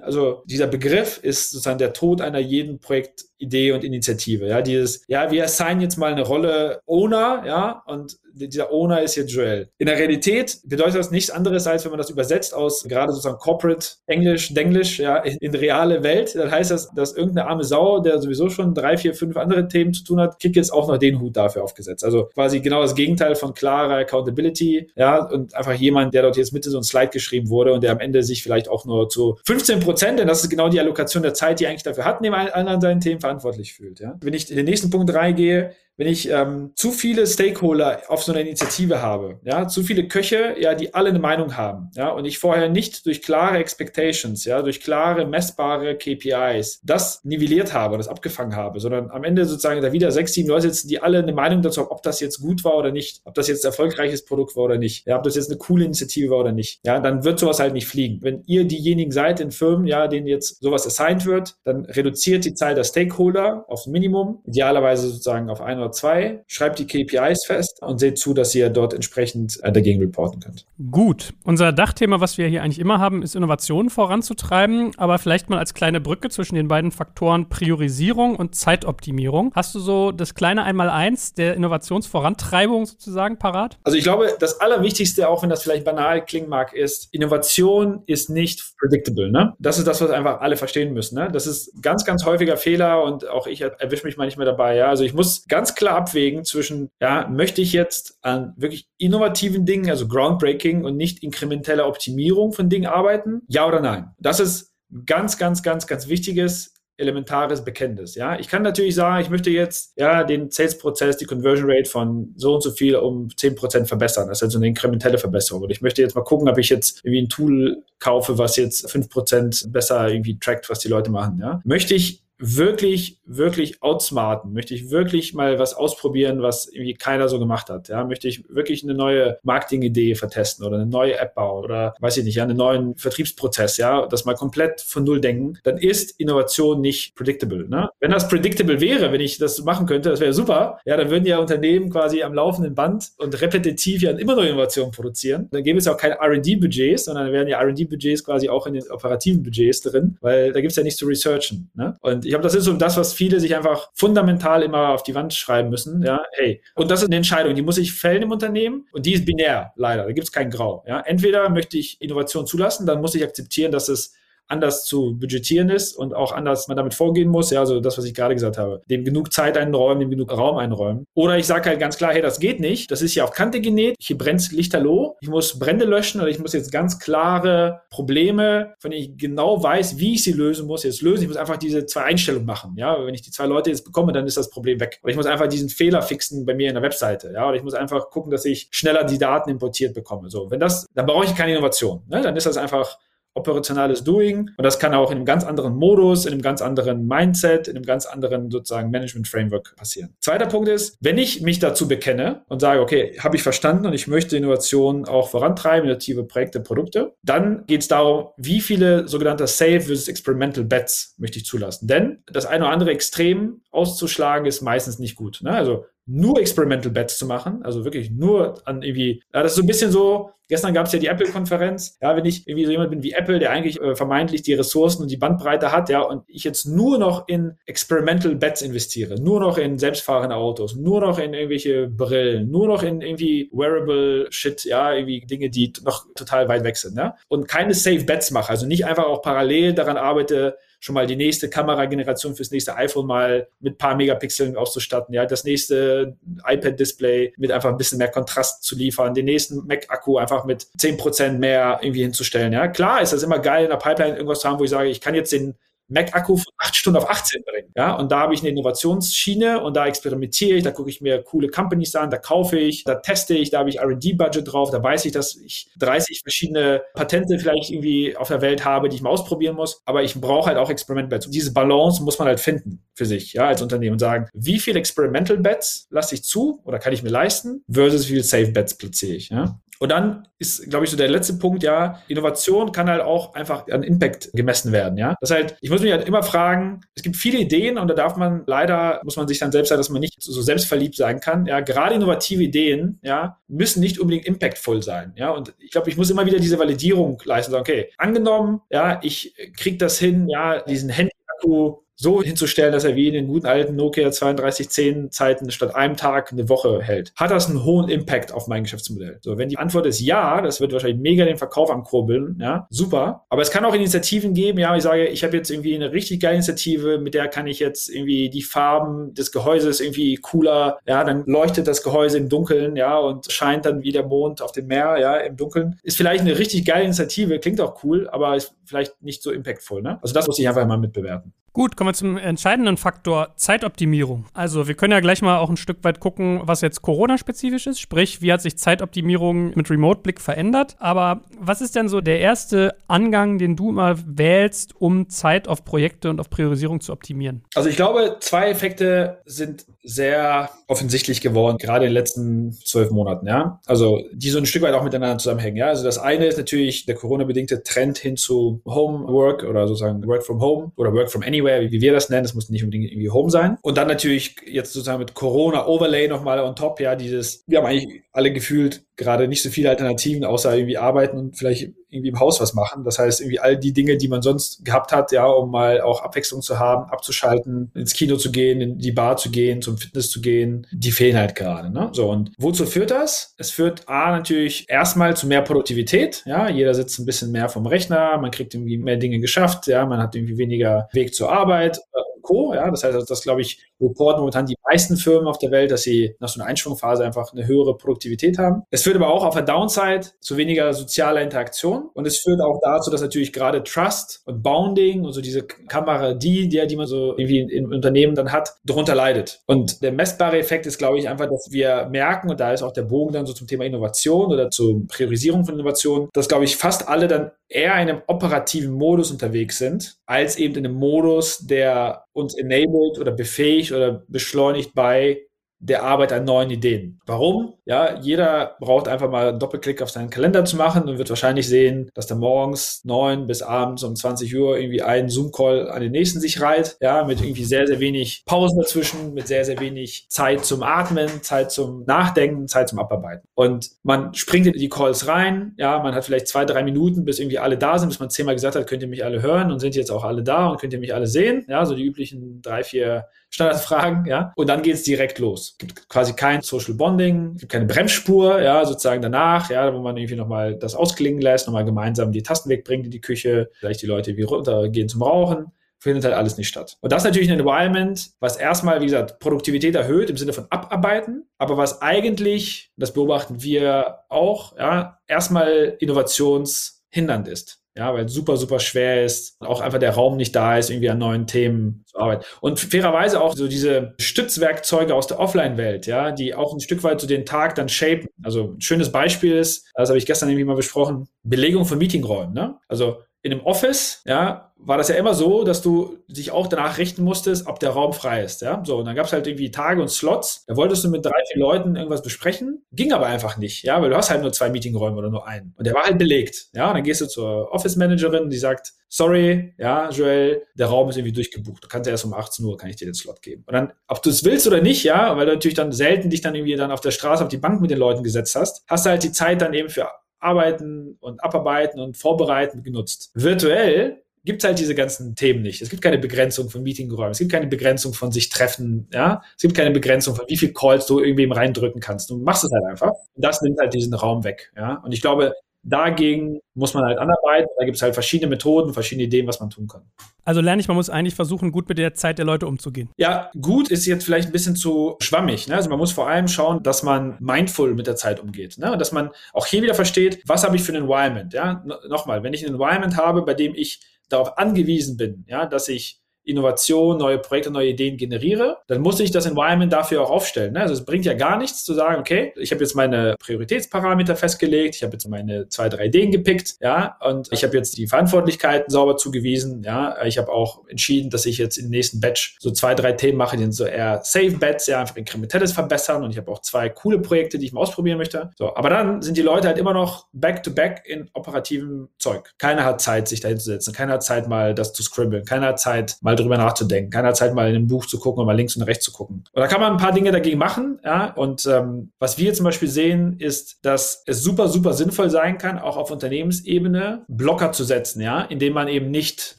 [0.00, 4.46] also dieser Begriff ist sozusagen der Tod einer jeden Projektidee und Initiative.
[4.46, 9.16] Ja, dieses, ja, wir assignen jetzt mal eine Rolle Owner, ja, und dieser Owner ist
[9.16, 9.68] jetzt Joel.
[9.76, 13.38] In der Realität bedeutet das nichts anderes, als wenn man das übersetzt aus gerade sozusagen
[13.38, 16.34] Corporate Englisch, Denglisch, ja, in, in reale Welt.
[16.34, 19.92] Dann heißt das, dass irgendeine arme Sau, der sowieso schon drei, vier, fünf andere Themen
[19.92, 22.04] zu tun hat, kriegt jetzt auch noch den Hut dafür aufgesetzt.
[22.04, 26.52] Also quasi genau das Gegenteil von klarer Accountability, ja, und einfach jemand, der dort jetzt
[26.52, 29.38] Mitte so ein Slide geschrieben wurde und der am Ende sich vielleicht auch nur zu
[29.46, 32.20] 15 Prozent, denn das ist genau die Allokation der Zeit, die er eigentlich dafür hat,
[32.20, 34.00] neben allen seinen Themen verantwortlich fühlt.
[34.00, 34.18] Ja.
[34.20, 35.72] Wenn ich in den nächsten Punkt reingehe,
[36.02, 40.56] wenn ich ähm, zu viele Stakeholder auf so einer Initiative habe, ja, zu viele Köche,
[40.58, 44.62] ja, die alle eine Meinung haben, ja, und ich vorher nicht durch klare Expectations, ja,
[44.62, 49.92] durch klare messbare KPIs das nivelliert habe, das abgefangen habe, sondern am Ende sozusagen da
[49.92, 52.64] wieder sechs, sieben Leute sitzen, die alle eine Meinung dazu haben, ob das jetzt gut
[52.64, 55.36] war oder nicht, ob das jetzt ein erfolgreiches Produkt war oder nicht, ja, ob das
[55.36, 58.18] jetzt eine coole Initiative war oder nicht, ja, dann wird sowas halt nicht fliegen.
[58.22, 62.54] Wenn ihr diejenigen seid in Firmen, ja, denen jetzt sowas assigned wird, dann reduziert die
[62.54, 67.80] Zahl der Stakeholder aufs Minimum, idealerweise sozusagen auf ein oder zwei, schreibt die KPIs fest
[67.82, 70.66] und seht zu, dass ihr dort entsprechend äh, dagegen reporten könnt.
[70.90, 71.32] Gut.
[71.44, 75.74] Unser Dachthema, was wir hier eigentlich immer haben, ist Innovationen voranzutreiben, aber vielleicht mal als
[75.74, 79.52] kleine Brücke zwischen den beiden Faktoren Priorisierung und Zeitoptimierung.
[79.54, 83.78] Hast du so das kleine Einmaleins der Innovationsvorantreibung sozusagen parat?
[83.84, 88.30] Also ich glaube, das Allerwichtigste, auch wenn das vielleicht banal klingen mag, ist, Innovation ist
[88.30, 89.30] nicht predictable.
[89.30, 89.54] Ne?
[89.58, 91.16] Das ist das, was einfach alle verstehen müssen.
[91.16, 91.28] Ne?
[91.32, 94.76] Das ist ganz, ganz häufiger Fehler und auch ich erwische mich manchmal dabei.
[94.76, 94.88] Ja?
[94.88, 99.90] Also ich muss ganz klar abwägen zwischen, ja, möchte ich jetzt an wirklich innovativen Dingen,
[99.90, 103.42] also groundbreaking und nicht inkrementelle Optimierung von Dingen arbeiten?
[103.48, 104.10] Ja oder nein?
[104.18, 104.72] Das ist
[105.06, 108.14] ganz, ganz, ganz, ganz wichtiges elementares Bekenntnis.
[108.14, 112.32] Ja, ich kann natürlich sagen, ich möchte jetzt ja den Sales-Prozess, die Conversion Rate von
[112.36, 114.28] so und so viel um 10% verbessern.
[114.28, 115.62] Das ist also eine inkrementelle Verbesserung.
[115.62, 118.88] Und ich möchte jetzt mal gucken, ob ich jetzt irgendwie ein Tool kaufe, was jetzt
[118.88, 121.38] 5% besser irgendwie trackt, was die Leute machen.
[121.40, 124.52] Ja, möchte ich wirklich, wirklich outsmarten?
[124.52, 127.88] Möchte ich wirklich mal was ausprobieren, was irgendwie keiner so gemacht hat?
[127.88, 132.16] Ja, möchte ich wirklich eine neue Marketingidee vertesten oder eine neue App bauen oder weiß
[132.16, 136.18] ich nicht, ja, einen neuen Vertriebsprozess, ja, das mal komplett von Null denken, dann ist
[136.18, 137.68] Innovation nicht predictable.
[137.68, 137.88] Ne?
[138.00, 141.26] Wenn das predictable wäre, wenn ich das machen könnte, das wäre super, ja, dann würden
[141.26, 145.48] ja Unternehmen quasi am laufenden Band und repetitiv ja immer noch Innovationen produzieren.
[145.52, 148.74] Dann gäbe es ja auch keine R&D-Budgets, sondern dann wären ja R&D-Budgets quasi auch in
[148.74, 151.70] den operativen Budgets drin, weil da gibt es ja nichts zu researchen.
[151.74, 151.96] Ne?
[152.00, 155.14] Und ich glaube, das ist so das, was viele sich einfach fundamental immer auf die
[155.14, 156.02] Wand schreiben müssen.
[156.02, 159.12] Ja, hey, und das ist eine Entscheidung, die muss ich fällen im Unternehmen und die
[159.12, 160.04] ist binär, leider.
[160.04, 160.82] Da gibt es kein Grau.
[160.86, 161.00] Ja?
[161.00, 164.14] Entweder möchte ich Innovation zulassen, dann muss ich akzeptieren, dass es
[164.48, 167.50] anders zu budgetieren ist und auch anders man damit vorgehen muss.
[167.50, 168.82] Ja, also das, was ich gerade gesagt habe.
[168.90, 171.06] Dem genug Zeit einräumen, dem genug Raum einräumen.
[171.14, 172.90] Oder ich sage halt ganz klar, hey, das geht nicht.
[172.90, 173.96] Das ist ja auf Kante genäht.
[174.00, 175.16] Hier brennt lichterloh.
[175.20, 179.62] Ich muss Brände löschen oder ich muss jetzt ganz klare Probleme, von denen ich genau
[179.62, 181.22] weiß, wie ich sie lösen muss, jetzt lösen.
[181.22, 182.74] Ich muss einfach diese zwei Einstellungen machen.
[182.76, 184.98] Ja, wenn ich die zwei Leute jetzt bekomme, dann ist das Problem weg.
[185.02, 187.32] Oder ich muss einfach diesen Fehler fixen bei mir in der Webseite.
[187.32, 190.30] Ja, oder ich muss einfach gucken, dass ich schneller die Daten importiert bekomme.
[190.30, 192.02] So, wenn das, dann brauche ich keine Innovation.
[192.08, 192.22] Ne?
[192.22, 192.98] Dann ist das einfach
[193.34, 194.50] operationales Doing.
[194.56, 197.76] Und das kann auch in einem ganz anderen Modus, in einem ganz anderen Mindset, in
[197.76, 200.14] einem ganz anderen sozusagen Management-Framework passieren.
[200.20, 203.94] Zweiter Punkt ist, wenn ich mich dazu bekenne und sage, okay, habe ich verstanden und
[203.94, 209.46] ich möchte Innovation auch vorantreiben, innovative Projekte, Produkte, dann geht es darum, wie viele sogenannte
[209.46, 211.86] Safe versus Experimental Bets möchte ich zulassen.
[211.86, 215.40] Denn das eine oder andere Extrem auszuschlagen ist meistens nicht gut.
[215.42, 215.50] Ne?
[215.50, 219.62] Also nur Experimental Bets zu machen, also wirklich nur an irgendwie, ja, das ist so
[219.62, 222.90] ein bisschen so, gestern gab es ja die Apple-Konferenz, ja, wenn ich irgendwie so jemand
[222.90, 226.24] bin wie Apple, der eigentlich äh, vermeintlich die Ressourcen und die Bandbreite hat, ja, und
[226.26, 231.20] ich jetzt nur noch in Experimental Bets investiere, nur noch in selbstfahrende Autos, nur noch
[231.20, 236.48] in irgendwelche Brillen, nur noch in irgendwie wearable Shit, ja, irgendwie Dinge, die noch total
[236.48, 239.96] weit weg sind, ja, und keine Safe Bets mache, also nicht einfach auch parallel daran
[239.96, 245.24] arbeite, schon mal die nächste Kamerageneration fürs nächste iPhone mal mit paar Megapixeln auszustatten, ja,
[245.24, 250.44] das nächste iPad-Display mit einfach ein bisschen mehr Kontrast zu liefern, den nächsten Mac-Akku einfach
[250.44, 252.66] mit zehn Prozent mehr irgendwie hinzustellen, ja.
[252.66, 255.00] Klar ist das immer geil in der Pipeline irgendwas zu haben, wo ich sage, ich
[255.00, 255.54] kann jetzt den
[255.92, 257.70] Mac-Akku von 8 Stunden auf 18 bringen.
[257.76, 261.22] Ja, und da habe ich eine Innovationsschiene und da experimentiere ich, da gucke ich mir
[261.22, 264.82] coole Companies an, da kaufe ich, da teste ich, da habe ich R&D-Budget drauf, da
[264.82, 269.02] weiß ich, dass ich 30 verschiedene Patente vielleicht irgendwie auf der Welt habe, die ich
[269.02, 271.26] mal ausprobieren muss, aber ich brauche halt auch Experimental Bets.
[271.26, 274.58] Und diese Balance muss man halt finden für sich, ja, als Unternehmen und sagen, wie
[274.58, 278.48] viel Experimental Bets lasse ich zu oder kann ich mir leisten versus wie viel Safe
[278.48, 279.58] Bets platziere ich, ja.
[279.82, 283.66] Und dann ist, glaube ich, so der letzte Punkt, ja, Innovation kann halt auch einfach
[283.66, 285.16] an Impact gemessen werden, ja.
[285.20, 288.16] Das heißt, ich muss mich halt immer fragen, es gibt viele Ideen und da darf
[288.16, 291.46] man leider, muss man sich dann selbst sagen, dass man nicht so selbstverliebt sein kann,
[291.46, 291.58] ja.
[291.58, 295.30] Gerade innovative Ideen, ja, müssen nicht unbedingt impactful sein, ja.
[295.30, 299.34] Und ich glaube, ich muss immer wieder diese Validierung leisten, sagen, okay, angenommen, ja, ich
[299.56, 303.76] kriege das hin, ja, diesen Handy-Akku so hinzustellen, dass er wie in den guten alten
[303.76, 307.12] Nokia 3210 Zeiten statt einem Tag eine Woche hält.
[307.16, 309.18] Hat das einen hohen Impact auf mein Geschäftsmodell?
[309.20, 313.24] So, wenn die Antwort ist ja, das wird wahrscheinlich mega den Verkauf ankurbeln, ja, super.
[313.28, 316.20] Aber es kann auch Initiativen geben, ja, ich sage, ich habe jetzt irgendwie eine richtig
[316.20, 321.04] geile Initiative, mit der kann ich jetzt irgendwie die Farben des Gehäuses irgendwie cooler, ja,
[321.04, 324.66] dann leuchtet das Gehäuse im Dunkeln, ja, und scheint dann wie der Mond auf dem
[324.66, 325.78] Meer, ja, im Dunkeln.
[325.82, 329.82] Ist vielleicht eine richtig geile Initiative, klingt auch cool, aber ist vielleicht nicht so impactful,
[329.82, 329.98] ne?
[330.02, 331.32] Also das muss ich einfach mal mitbewerten.
[331.54, 334.24] Gut, kommen wir zum entscheidenden Faktor Zeitoptimierung.
[334.32, 337.78] Also wir können ja gleich mal auch ein Stück weit gucken, was jetzt Corona-spezifisch ist,
[337.78, 340.76] sprich, wie hat sich Zeitoptimierung mit Remote-Blick verändert.
[340.78, 345.62] Aber was ist denn so der erste Angang, den du mal wählst, um Zeit auf
[345.62, 347.44] Projekte und auf Priorisierung zu optimieren?
[347.54, 353.26] Also ich glaube, zwei Effekte sind sehr offensichtlich geworden, gerade in den letzten zwölf Monaten,
[353.26, 353.60] ja.
[353.66, 355.66] Also die so ein Stück weit auch miteinander zusammenhängen, ja.
[355.66, 360.40] Also das eine ist natürlich der Corona-bedingte Trend hin zu Homework oder sozusagen Work from
[360.40, 362.24] Home oder Work from Anywhere Anywhere, wie wir das nennen.
[362.24, 363.58] Das muss nicht unbedingt irgendwie Home sein.
[363.62, 367.66] Und dann natürlich jetzt sozusagen mit Corona Overlay nochmal on top, ja, dieses, wir haben
[367.66, 372.20] eigentlich alle gefühlt gerade nicht so viele Alternativen, außer irgendwie arbeiten und vielleicht irgendwie im
[372.20, 372.84] Haus was machen.
[372.84, 376.02] Das heißt, irgendwie all die Dinge, die man sonst gehabt hat, ja, um mal auch
[376.02, 380.10] Abwechslung zu haben, abzuschalten, ins Kino zu gehen, in die Bar zu gehen, zum Fitness
[380.10, 381.70] zu gehen, die fehlen halt gerade.
[381.70, 381.90] Ne?
[381.92, 383.34] So, und wozu führt das?
[383.36, 386.22] Es führt A natürlich erstmal zu mehr Produktivität.
[386.24, 389.84] Ja, jeder sitzt ein bisschen mehr vom Rechner, man kriegt irgendwie mehr Dinge geschafft, ja,
[389.84, 391.80] man hat irgendwie weniger Weg zur Arbeit.
[392.22, 392.54] Co.
[392.54, 395.82] Ja, das heißt, das glaube ich, reporten momentan die meisten Firmen auf der Welt, dass
[395.82, 398.62] sie nach so einer Einschwungphase einfach eine höhere Produktivität haben.
[398.70, 402.60] Es führt aber auch auf der Downside zu weniger sozialer Interaktion und es führt auch
[402.62, 406.86] dazu, dass natürlich gerade Trust und Bounding und so diese Kamera, die, die, die man
[406.86, 409.42] so irgendwie im Unternehmen dann hat, darunter leidet.
[409.46, 412.72] Und der messbare Effekt ist, glaube ich, einfach, dass wir merken, und da ist auch
[412.72, 416.56] der Bogen dann so zum Thema Innovation oder zur Priorisierung von Innovation, dass, glaube ich,
[416.56, 421.38] fast alle dann eher in einem operativen Modus unterwegs sind, als eben in einem Modus,
[421.38, 425.22] der uns enabled oder befähigt oder beschleunigt bei
[425.62, 427.00] der Arbeit an neuen Ideen.
[427.06, 427.54] Warum?
[427.64, 431.48] Ja, jeder braucht einfach mal einen Doppelklick auf seinen Kalender zu machen und wird wahrscheinlich
[431.48, 435.92] sehen, dass da morgens neun bis abends um 20 Uhr irgendwie ein Zoom-Call an den
[435.92, 436.76] nächsten sich reiht.
[436.80, 441.22] Ja, mit irgendwie sehr, sehr wenig Pausen dazwischen, mit sehr, sehr wenig Zeit zum Atmen,
[441.22, 443.28] Zeit zum Nachdenken, Zeit zum Abarbeiten.
[443.34, 445.54] Und man springt in die Calls rein.
[445.58, 448.34] Ja, man hat vielleicht zwei, drei Minuten, bis irgendwie alle da sind, bis man zehnmal
[448.34, 450.72] gesagt hat, könnt ihr mich alle hören und sind jetzt auch alle da und könnt
[450.72, 451.44] ihr mich alle sehen.
[451.48, 454.32] Ja, so die üblichen drei, vier Standardfragen, ja.
[454.36, 455.51] Und dann geht's direkt los.
[455.58, 460.16] Gibt quasi kein Social Bonding, gibt keine Bremsspur, ja, sozusagen danach, ja, wo man irgendwie
[460.16, 464.16] nochmal das ausklingen lässt, nochmal gemeinsam die Tasten wegbringt in die Küche, vielleicht die Leute
[464.16, 466.78] wie runtergehen zum Rauchen findet halt alles nicht statt.
[466.80, 470.46] Und das ist natürlich ein Environment, was erstmal, wie gesagt, Produktivität erhöht im Sinne von
[470.48, 477.61] Abarbeiten, aber was eigentlich, das beobachten wir auch, ja, erstmal innovationshindernd ist.
[477.74, 480.90] Ja, weil es super, super schwer ist, auch einfach der Raum nicht da ist, irgendwie
[480.90, 482.24] an neuen Themen zu arbeiten.
[482.42, 487.00] Und fairerweise auch so diese Stützwerkzeuge aus der Offline-Welt, ja, die auch ein Stück weit
[487.00, 488.08] so den Tag dann shapen.
[488.22, 492.34] Also ein schönes Beispiel ist, das habe ich gestern irgendwie mal besprochen, Belegung von Meetingräumen,
[492.34, 492.58] ne?
[492.68, 496.78] Also in einem Office, ja, war das ja immer so, dass du dich auch danach
[496.78, 498.42] richten musstest, ob der Raum frei ist.
[498.42, 498.62] Ja?
[498.64, 500.44] So, und dann gab es halt irgendwie Tage und Slots.
[500.46, 502.64] Da wolltest du mit drei, vier Leuten irgendwas besprechen.
[502.72, 505.54] Ging aber einfach nicht, ja, weil du hast halt nur zwei Meetingräume oder nur einen.
[505.56, 506.48] Und der war halt belegt.
[506.54, 510.96] Ja, und dann gehst du zur Office-Managerin, die sagt, sorry, ja, Joel, der Raum ist
[510.96, 511.64] irgendwie durchgebucht.
[511.64, 513.44] Du kannst ja erst um 18 Uhr, kann ich dir den Slot geben.
[513.46, 516.20] Und dann, ob du es willst oder nicht, ja, weil du natürlich dann selten dich
[516.20, 518.86] dann irgendwie dann auf der Straße auf die Bank mit den Leuten gesetzt hast, hast
[518.86, 519.88] du halt die Zeit dann eben für
[520.22, 523.10] Arbeiten und Abarbeiten und Vorbereiten genutzt.
[523.14, 525.62] Virtuell gibt es halt diese ganzen Themen nicht.
[525.62, 529.22] Es gibt keine Begrenzung von Meetingräumen, es gibt keine Begrenzung von sich treffen, ja.
[529.36, 532.10] Es gibt keine Begrenzung von wie viel Calls du irgendwem reindrücken kannst.
[532.10, 532.92] Du machst es halt einfach.
[533.14, 534.74] Und das nimmt halt diesen Raum weg, ja.
[534.84, 535.32] Und ich glaube,
[535.64, 537.48] dagegen muss man halt anarbeiten.
[537.56, 539.82] Da gibt es halt verschiedene Methoden, verschiedene Ideen, was man tun kann.
[540.24, 542.90] Also lerne ich, man muss eigentlich versuchen, gut mit der Zeit der Leute umzugehen.
[542.96, 545.48] Ja, gut ist jetzt vielleicht ein bisschen zu schwammig.
[545.48, 545.54] Ne?
[545.54, 548.58] Also man muss vor allem schauen, dass man mindful mit der Zeit umgeht.
[548.58, 548.76] Ne?
[548.76, 551.32] Dass man auch hier wieder versteht, was habe ich für ein Environment.
[551.32, 551.64] Ja?
[551.88, 553.80] Nochmal, wenn ich ein Environment habe, bei dem ich
[554.12, 559.10] darauf angewiesen bin, ja, dass ich Innovation, neue Projekte, neue Ideen generiere, dann muss ich
[559.10, 560.54] das Environment dafür auch aufstellen.
[560.54, 560.60] Ne?
[560.60, 564.76] Also es bringt ja gar nichts zu sagen, okay, ich habe jetzt meine Prioritätsparameter festgelegt,
[564.76, 568.70] ich habe jetzt meine zwei, drei Ideen gepickt, ja, und ich habe jetzt die Verantwortlichkeiten
[568.70, 572.74] sauber zugewiesen, ja, ich habe auch entschieden, dass ich jetzt im nächsten Batch so zwei,
[572.74, 576.18] drei Themen mache, die sind so eher Safe Bets, ja, einfach inkrementelles verbessern und ich
[576.18, 578.30] habe auch zwei coole Projekte, die ich mal ausprobieren möchte.
[578.36, 582.32] So, aber dann sind die Leute halt immer noch back to back in operativen Zeug.
[582.38, 585.48] Keiner hat Zeit, sich dahin zu setzen, keiner hat Zeit, mal das zu scribbeln, keiner
[585.48, 586.90] hat Zeit, mal mal drüber nachzudenken.
[586.90, 589.24] Keiner Zeit, mal in ein Buch zu gucken und mal links und rechts zu gucken.
[589.32, 590.78] Und da kann man ein paar Dinge dagegen machen.
[590.84, 591.12] Ja?
[591.12, 595.58] Und ähm, was wir zum Beispiel sehen, ist, dass es super, super sinnvoll sein kann,
[595.58, 599.36] auch auf Unternehmensebene Blocker zu setzen, ja, indem man eben nicht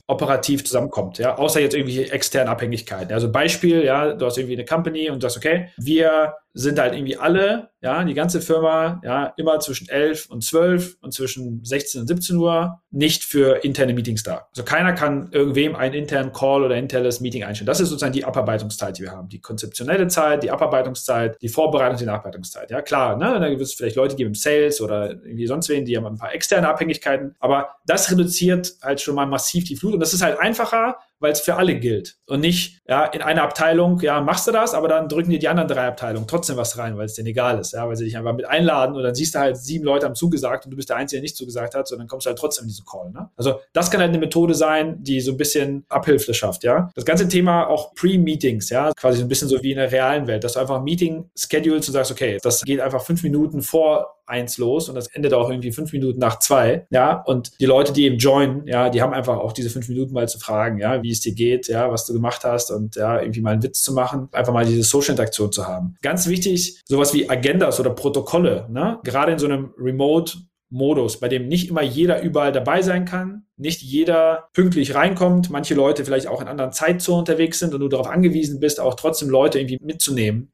[0.07, 3.13] operativ zusammenkommt, ja, außer jetzt irgendwie externe Abhängigkeiten.
[3.13, 7.17] Also Beispiel, ja, du hast irgendwie eine Company und sagst, okay, wir sind halt irgendwie
[7.17, 12.07] alle, ja, die ganze Firma, ja, immer zwischen 11 und 12 und zwischen 16 und
[12.07, 14.47] 17 Uhr nicht für interne Meetings da.
[14.51, 17.65] Also keiner kann irgendwem einen internen Call oder internes Meeting einstellen.
[17.65, 19.29] Das ist sozusagen die Abarbeitungszeit, die wir haben.
[19.29, 22.69] Die konzeptionelle Zeit, die Abarbeitungszeit, die Vorbereitung, die Nachbereitungszeit.
[22.69, 25.85] Ja, klar, ne, da wird es vielleicht Leute geben im Sales oder irgendwie sonst wen,
[25.85, 27.35] die haben ein paar externe Abhängigkeiten.
[27.39, 31.31] Aber das reduziert halt schon mal massiv die Flut und das ist halt einfacher, weil
[31.31, 32.17] es für alle gilt.
[32.27, 35.47] Und nicht, ja, in einer Abteilung, ja, machst du das, aber dann drücken dir die
[35.47, 38.17] anderen drei Abteilungen trotzdem was rein, weil es denen egal ist, ja, weil sie dich
[38.17, 40.89] einfach mit einladen und dann siehst du halt sieben Leute haben zugesagt und du bist
[40.89, 43.11] der Einzige, der nicht zugesagt hat, sondern kommst du halt trotzdem in diesen Call.
[43.11, 43.29] Ne?
[43.37, 46.89] Also das kann halt eine Methode sein, die so ein bisschen Abhilfe schafft, ja.
[46.95, 50.27] Das ganze Thema auch Pre-Meetings, ja, quasi so ein bisschen so wie in der realen
[50.27, 53.61] Welt, dass du einfach ein Meeting schedulst und sagst, okay, das geht einfach fünf Minuten
[53.61, 57.65] vor eins los und das endet auch irgendwie fünf Minuten nach zwei, ja, und die
[57.65, 60.79] Leute, die eben joinen, ja, die haben einfach auch diese fünf Minuten mal zu fragen,
[60.79, 63.63] ja, wie es dir geht, ja, was du gemacht hast und ja, irgendwie mal einen
[63.63, 65.95] Witz zu machen, einfach mal diese Social-Interaktion zu haben.
[66.01, 70.37] Ganz wichtig, sowas wie Agendas oder Protokolle, ne, gerade in so einem Remote
[70.73, 75.75] Modus, bei dem nicht immer jeder überall dabei sein kann, nicht jeder pünktlich reinkommt, manche
[75.75, 79.29] Leute vielleicht auch in anderen Zeitzonen unterwegs sind und du darauf angewiesen bist, auch trotzdem
[79.29, 80.51] Leute irgendwie mitzunehmen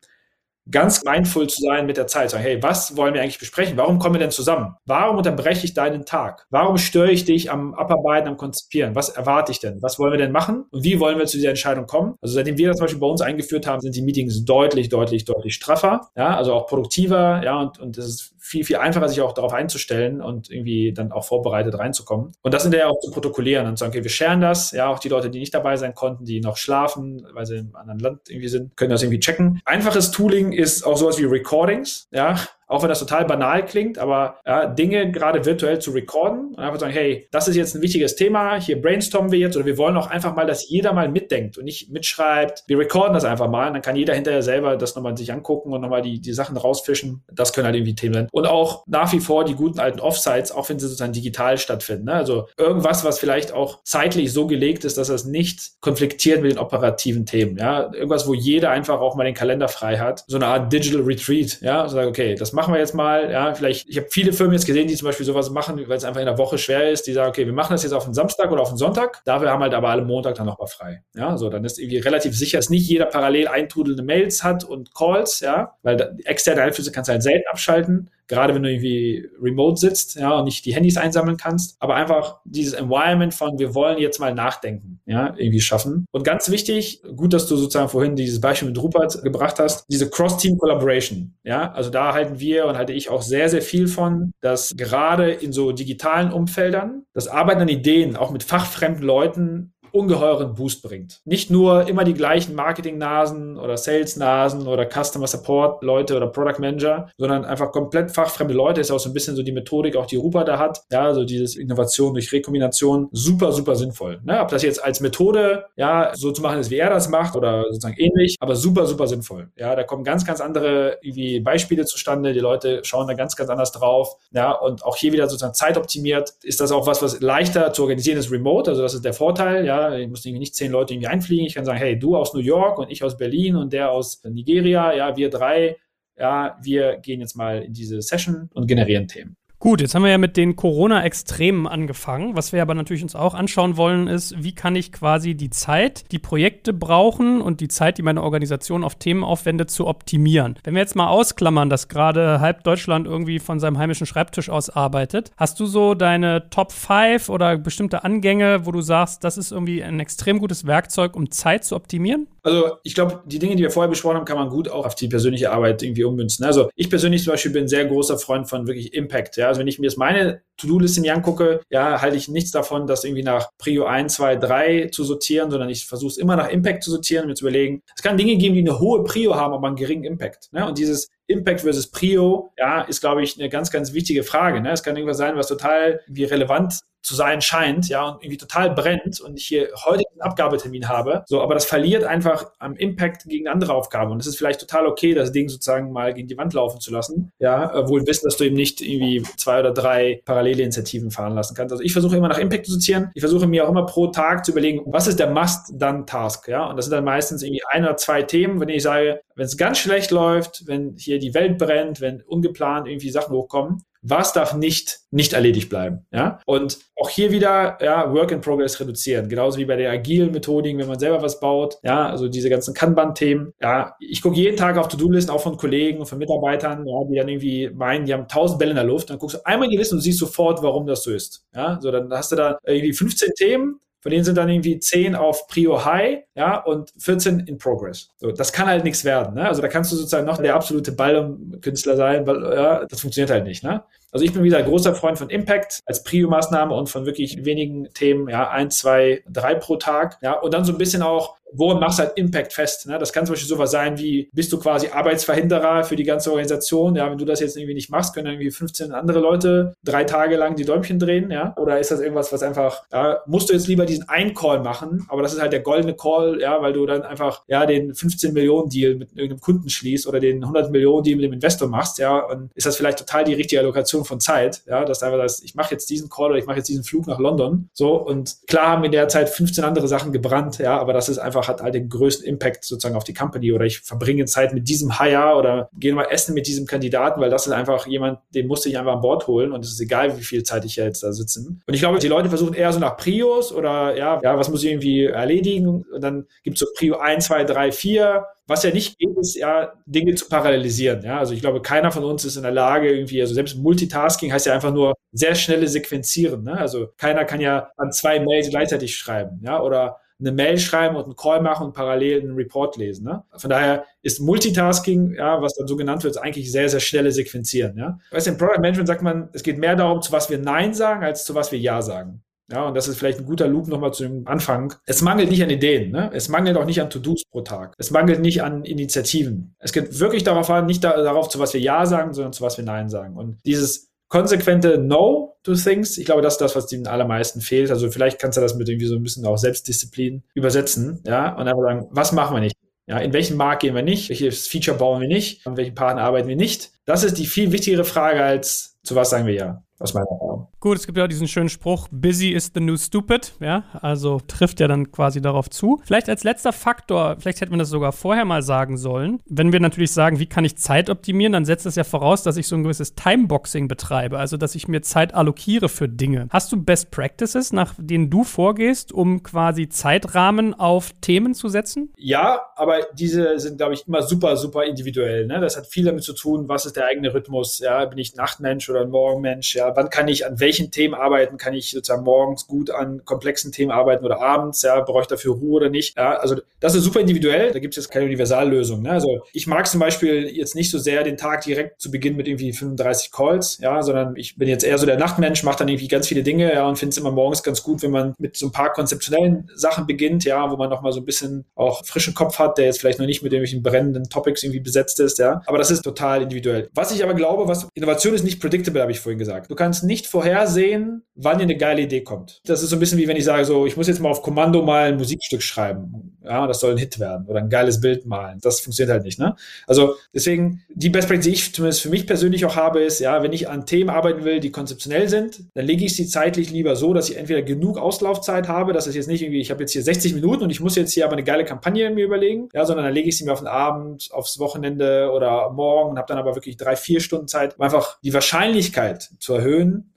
[0.72, 2.30] ganz mindful zu sein mit der Zeit.
[2.30, 3.78] Sagen, hey, was wollen wir eigentlich besprechen?
[3.78, 4.76] Warum kommen wir denn zusammen?
[4.86, 6.46] Warum unterbreche ich deinen Tag?
[6.50, 8.96] Warum störe ich dich am Abarbeiten, am Konzipieren?
[8.96, 9.82] Was erwarte ich denn?
[9.82, 10.66] Was wollen wir denn machen?
[10.72, 12.16] Und wie wollen wir zu dieser Entscheidung kommen?
[12.22, 15.26] Also seitdem wir das zum Beispiel bei uns eingeführt haben, sind die Meetings deutlich, deutlich,
[15.26, 16.10] deutlich straffer.
[16.16, 17.42] Ja, also auch produktiver.
[17.44, 21.12] Ja, und, und es ist viel, viel einfacher, sich auch darauf einzustellen und irgendwie dann
[21.12, 22.32] auch vorbereitet reinzukommen.
[22.42, 24.72] Und das ja auch zu protokollieren und zu sagen, okay, wir scheren das.
[24.72, 27.76] Ja, auch die Leute, die nicht dabei sein konnten, die noch schlafen, weil sie im
[27.76, 29.62] anderen Land irgendwie sind, können das irgendwie checken.
[29.66, 32.08] Einfaches Tooling ist auch sowas wie Recordings.
[32.12, 36.60] Ja, auch wenn das total banal klingt, aber ja, Dinge gerade virtuell zu recorden und
[36.60, 39.78] einfach sagen, hey, das ist jetzt ein wichtiges Thema, hier brainstormen wir jetzt oder wir
[39.78, 42.64] wollen auch einfach mal, dass jeder mal mitdenkt und nicht mitschreibt.
[42.68, 45.74] Wir recorden das einfach mal und dann kann jeder hinterher selber das nochmal sich angucken
[45.74, 47.24] und nochmal die, die Sachen rausfischen.
[47.32, 48.28] Das können halt irgendwie Themen sein.
[48.32, 52.06] Und auch nach wie vor die guten alten Offsites, auch wenn sie sozusagen digital stattfinden.
[52.06, 52.14] Ne?
[52.14, 56.60] Also irgendwas, was vielleicht auch zeitlich so gelegt ist, dass das nicht konfliktiert mit den
[56.60, 57.58] operativen Themen.
[57.58, 57.92] Ja?
[57.94, 60.24] Irgendwas, wo jeder einfach auch mal den Kalender frei hat.
[60.28, 61.60] So eine Art Digital Retreat.
[61.62, 63.32] Ja, so sagen, okay, das machen wir jetzt mal.
[63.32, 66.04] Ja, vielleicht, ich habe viele Firmen jetzt gesehen, die zum Beispiel sowas machen, weil es
[66.04, 67.08] einfach in der Woche schwer ist.
[67.08, 69.22] Die sagen, okay, wir machen das jetzt auf einen Samstag oder auf einen Sonntag.
[69.24, 71.04] Dafür haben halt aber alle Montag dann nochmal frei.
[71.16, 74.94] Ja, so dann ist irgendwie relativ sicher, dass nicht jeder parallel eintrudelnde Mails hat und
[74.94, 75.40] Calls.
[75.40, 80.16] Ja, weil externe Einflüsse kannst du halt selten abschalten gerade wenn du irgendwie remote sitzt,
[80.16, 84.20] ja, und nicht die Handys einsammeln kannst, aber einfach dieses Environment von wir wollen jetzt
[84.20, 86.06] mal nachdenken, ja, irgendwie schaffen.
[86.12, 90.10] Und ganz wichtig, gut, dass du sozusagen vorhin dieses Beispiel mit Rupert gebracht hast, diese
[90.10, 94.76] Cross-Team-Collaboration, ja, also da halten wir und halte ich auch sehr, sehr viel von, dass
[94.78, 100.84] gerade in so digitalen Umfeldern das Arbeiten an Ideen auch mit fachfremden Leuten ungeheuren Boost
[100.84, 101.22] bringt.
[101.26, 107.46] Nicht nur immer die gleichen Marketing-Nasen oder Sales-Nasen oder Customer Support-Leute oder Product Manager, sondern
[107.46, 108.82] einfach komplett fachfremde Leute.
[108.82, 110.82] Ist auch so ein bisschen so die Methodik, auch die Rupa da hat.
[110.92, 113.10] Ja, so dieses Innovation durch Rekombination.
[113.12, 114.20] Super, super sinnvoll.
[114.24, 114.40] Ne?
[114.42, 117.64] Ob das jetzt als Methode, ja, so zu machen ist, wie er das macht oder
[117.70, 119.50] sozusagen ähnlich, aber super, super sinnvoll.
[119.58, 122.34] Ja, da kommen ganz, ganz andere irgendwie Beispiele zustande.
[122.34, 124.16] Die Leute schauen da ganz, ganz anders drauf.
[124.32, 126.34] Ja, und auch hier wieder sozusagen zeitoptimiert.
[126.44, 128.72] Ist das auch was, was leichter zu organisieren ist remote?
[128.72, 129.66] Also das ist der Vorteil.
[129.66, 131.46] Ja, ich muss irgendwie nicht zehn Leute irgendwie einfliegen.
[131.46, 134.24] Ich kann sagen, hey, du aus New York und ich aus Berlin und der aus
[134.24, 135.78] Nigeria, ja, wir drei,
[136.18, 139.38] ja, wir gehen jetzt mal in diese Session und generieren Themen.
[139.62, 142.38] Gut, jetzt haben wir ja mit den Corona-Extremen angefangen.
[142.38, 146.10] Was wir aber natürlich uns auch anschauen wollen, ist, wie kann ich quasi die Zeit,
[146.14, 150.56] die Projekte brauchen und die Zeit, die meine Organisation auf Themen aufwendet, zu optimieren.
[150.64, 154.70] Wenn wir jetzt mal ausklammern, dass gerade halb Deutschland irgendwie von seinem heimischen Schreibtisch aus
[154.70, 159.52] arbeitet, hast du so deine Top 5 oder bestimmte Angänge, wo du sagst, das ist
[159.52, 162.28] irgendwie ein extrem gutes Werkzeug, um Zeit zu optimieren?
[162.44, 164.96] Also ich glaube, die Dinge, die wir vorher besprochen haben, kann man gut auch auf
[164.96, 166.46] die persönliche Arbeit irgendwie ummünzen.
[166.46, 169.36] Also ich persönlich zum Beispiel bin ein sehr großer Freund von wirklich Impact.
[169.36, 169.49] Ja?
[169.50, 173.04] Also wenn ich mir jetzt meine To-Do-Liste mir angucke, ja, halte ich nichts davon, das
[173.04, 176.84] irgendwie nach Prio 1, 2, 3 zu sortieren, sondern ich versuche es immer nach Impact
[176.84, 179.54] zu sortieren und mir zu überlegen, es kann Dinge geben, die eine hohe Prio haben,
[179.54, 180.52] aber einen geringen Impact.
[180.52, 180.68] Ne?
[180.68, 184.62] Und dieses Impact versus Prio, ja, ist, glaube ich, eine ganz, ganz wichtige Frage.
[184.62, 184.72] Ne?
[184.72, 188.72] Es kann irgendwas sein, was total irgendwie relevant zu sein scheint, ja, und irgendwie total
[188.72, 193.24] brennt und ich hier heute einen Abgabetermin habe, so, aber das verliert einfach am Impact
[193.26, 196.38] gegen andere Aufgaben und es ist vielleicht total okay, das Ding sozusagen mal gegen die
[196.38, 200.22] Wand laufen zu lassen, ja, wohl wissen, dass du eben nicht irgendwie zwei oder drei
[200.50, 201.72] parallele Initiativen fahren lassen kannst.
[201.72, 204.46] Also ich versuche immer nach Impact zu sortieren, ich versuche mir auch immer pro Tag
[204.46, 207.98] zu überlegen, was ist der Must-Done-Task, ja, und das sind dann meistens irgendwie ein oder
[207.98, 212.02] zwei Themen, wenn ich sage, wenn es ganz schlecht läuft, wenn hier die Welt brennt,
[212.02, 216.40] wenn ungeplant irgendwie Sachen hochkommen, was darf nicht, nicht erledigt bleiben, ja?
[216.46, 219.28] Und auch hier wieder, ja, Work in Progress reduzieren.
[219.30, 222.74] Genauso wie bei der agilen Methodik, wenn man selber was baut, ja, also diese ganzen
[222.74, 223.96] Kanban-Themen, ja.
[224.00, 227.70] Ich gucke jeden Tag auf To-Do-Listen, auch von Kollegen von Mitarbeitern, ja, die dann irgendwie
[227.70, 229.96] meinen, die haben tausend Bälle in der Luft, dann guckst du einmal in die Liste
[229.96, 231.80] und siehst sofort, warum das so ist, ja.
[231.82, 235.48] So, dann hast du da irgendwie 15 Themen, von denen sind dann irgendwie 10 auf
[235.48, 238.10] Prio High, ja, und 14 in Progress.
[238.18, 239.48] So, das kann halt nichts werden, ne?
[239.48, 243.44] Also da kannst du sozusagen noch der absolute Ballkünstler sein, weil, ja, das funktioniert halt
[243.44, 243.84] nicht, ne?
[244.12, 248.28] Also ich bin wieder großer Freund von Impact als Prio-Maßnahme und von wirklich wenigen Themen,
[248.28, 252.00] ja, ein, zwei, drei pro Tag, ja, und dann so ein bisschen auch woran machst
[252.00, 252.88] du halt Impact fest?
[252.88, 252.98] Ne?
[252.98, 256.96] Das kann zum Beispiel sowas sein wie, bist du quasi Arbeitsverhinderer für die ganze Organisation?
[256.96, 260.36] Ja, wenn du das jetzt irgendwie nicht machst, können irgendwie 15 andere Leute drei Tage
[260.36, 261.56] lang die Däumchen drehen, ja?
[261.58, 265.06] Oder ist das irgendwas, was einfach, ja, musst du jetzt lieber diesen einen Call machen,
[265.10, 268.34] aber das ist halt der goldene Call, ja, weil du dann einfach, ja, den 15
[268.34, 271.98] Millionen Deal mit irgendeinem Kunden schließt oder den 100 Millionen Deal mit dem Investor machst,
[272.00, 275.20] ja, und ist das vielleicht total die richtige Allokation von Zeit, ja, dass du einfach
[275.20, 277.96] sagst, ich mache jetzt diesen Call oder ich mache jetzt diesen Flug nach London, so,
[277.96, 281.39] und klar haben in der Zeit 15 andere Sachen gebrannt, ja, aber das ist einfach
[281.40, 284.68] einfach hat halt den größten Impact sozusagen auf die Company oder ich verbringe Zeit mit
[284.68, 288.48] diesem Hire oder gehe mal essen mit diesem Kandidaten, weil das ist einfach jemand, den
[288.48, 291.04] musste ich einfach an Bord holen und es ist egal, wie viel Zeit ich jetzt
[291.04, 291.62] da sitzen.
[291.66, 294.64] Und ich glaube, die Leute versuchen eher so nach Prios oder ja, ja, was muss
[294.64, 295.86] ich irgendwie erledigen?
[295.94, 299.36] Und dann gibt es so Prio 1, 2, 3, 4 was ja nicht geht, ist
[299.36, 301.04] ja, Dinge zu parallelisieren.
[301.04, 301.20] Ja?
[301.20, 304.48] Also ich glaube, keiner von uns ist in der Lage, irgendwie, also selbst Multitasking heißt
[304.48, 306.44] ja einfach nur sehr schnelle Sequenzieren.
[306.44, 306.58] Ne?
[306.58, 311.06] Also keiner kann ja an zwei Mails gleichzeitig schreiben, ja, oder eine Mail schreiben und
[311.06, 313.06] einen Call machen und parallel einen Report lesen.
[313.06, 313.24] Ne?
[313.38, 317.78] Von daher ist Multitasking, ja, was dann so genannt wird, eigentlich sehr, sehr schnelle Sequenzieren.
[317.78, 318.00] Ja?
[318.12, 320.74] Weißt du, im Product Management sagt man, es geht mehr darum, zu was wir Nein
[320.74, 322.22] sagen, als zu was wir Ja sagen.
[322.52, 324.74] Ja, und das ist vielleicht ein guter Loop nochmal zu dem Anfang.
[324.88, 326.10] Es mangelt nicht an Ideen, ne?
[326.14, 327.76] Es mangelt auch nicht an To-Dos pro Tag.
[327.78, 329.56] Es mangelt nicht an Initiativen.
[329.60, 332.42] Es geht wirklich darauf an, nicht da, darauf, zu was wir Ja sagen, sondern zu
[332.42, 333.18] was wir Nein sagen.
[333.18, 337.72] Und dieses konsequente No to things, ich glaube, das ist das, was den allermeisten fehlt.
[337.72, 341.48] Also vielleicht kannst du das mit irgendwie so ein bisschen auch Selbstdisziplin übersetzen, ja, und
[341.48, 342.56] einfach sagen, was machen wir nicht?
[342.88, 344.10] Ja, in welchen Markt gehen wir nicht?
[344.10, 345.46] Welches Feature bauen wir nicht?
[345.46, 346.72] An welchen Partner arbeiten wir nicht?
[346.86, 350.48] Das ist die viel wichtigere Frage als zu was sagen wir ja aus meiner Erfahrung.
[350.60, 354.20] Gut, es gibt ja auch diesen schönen Spruch, busy is the new stupid, ja, also
[354.28, 355.82] trifft ja dann quasi darauf zu.
[355.86, 359.62] Vielleicht als letzter Faktor, vielleicht hätte man das sogar vorher mal sagen sollen, wenn wir
[359.62, 362.56] natürlich sagen, wie kann ich Zeit optimieren, dann setzt das ja voraus, dass ich so
[362.58, 366.28] ein gewisses Timeboxing betreibe, also dass ich mir Zeit allokiere für Dinge.
[366.30, 371.94] Hast du Best Practices, nach denen du vorgehst, um quasi Zeitrahmen auf Themen zu setzen?
[371.96, 375.26] Ja, aber diese sind, glaube ich, immer super, super individuell.
[375.26, 375.40] Ne?
[375.40, 378.70] Das hat viel damit zu tun, was ist der eigene Rhythmus, ja, bin ich Nachtmensch
[378.70, 381.38] oder Morgenmensch, ja, wann kann ich an welchen Themen arbeiten?
[381.38, 384.62] Kann ich sozusagen morgens gut an komplexen Themen arbeiten oder abends?
[384.62, 385.98] Ja, brauche ich dafür Ruhe oder nicht?
[385.98, 387.52] Ja, also das ist super individuell.
[387.52, 388.82] Da gibt es jetzt keine Universallösung.
[388.82, 388.92] Ne?
[388.92, 392.28] Also ich mag zum Beispiel jetzt nicht so sehr den Tag direkt zu Beginn mit
[392.28, 395.88] irgendwie 35 Calls, ja, sondern ich bin jetzt eher so der Nachtmensch, mache dann irgendwie
[395.88, 398.48] ganz viele Dinge, ja, und finde es immer morgens ganz gut, wenn man mit so
[398.48, 402.40] ein paar konzeptionellen Sachen beginnt, ja, wo man nochmal so ein bisschen auch frischen Kopf
[402.40, 405.42] hat, der jetzt vielleicht noch nicht mit irgendwelchen brennenden Topics irgendwie besetzt ist, ja.
[405.46, 406.70] Aber das ist total individuell.
[406.74, 409.50] Was ich aber glaube, was Innovation ist nicht predictable, habe ich vorhin gesagt.
[409.50, 412.42] Du kannst nicht vorhersehen, wann dir eine geile Idee kommt.
[412.46, 414.22] Das ist so ein bisschen wie wenn ich sage, so, ich muss jetzt mal auf
[414.22, 416.18] Kommando mal ein Musikstück schreiben.
[416.24, 418.40] Ja, das soll ein Hit werden oder ein geiles Bild malen.
[418.42, 419.36] Das funktioniert halt nicht, ne?
[419.68, 423.22] Also deswegen, die Best Practice, die ich zumindest für mich persönlich auch habe, ist, ja,
[423.22, 426.78] wenn ich an Themen arbeiten will, die konzeptionell sind, dann lege ich sie zeitlich lieber
[426.78, 429.74] so, dass ich entweder genug Auslaufzeit habe, dass es jetzt nicht irgendwie, ich habe jetzt
[429.74, 432.66] hier 60 Minuten und ich muss jetzt hier aber eine geile Kampagne mir überlegen, ja,
[432.66, 436.08] sondern dann lege ich sie mir auf den Abend, aufs Wochenende oder morgen und habe
[436.08, 439.49] dann aber wirklich drei, vier Stunden Zeit, um einfach die Wahrscheinlichkeit zu erhöhen,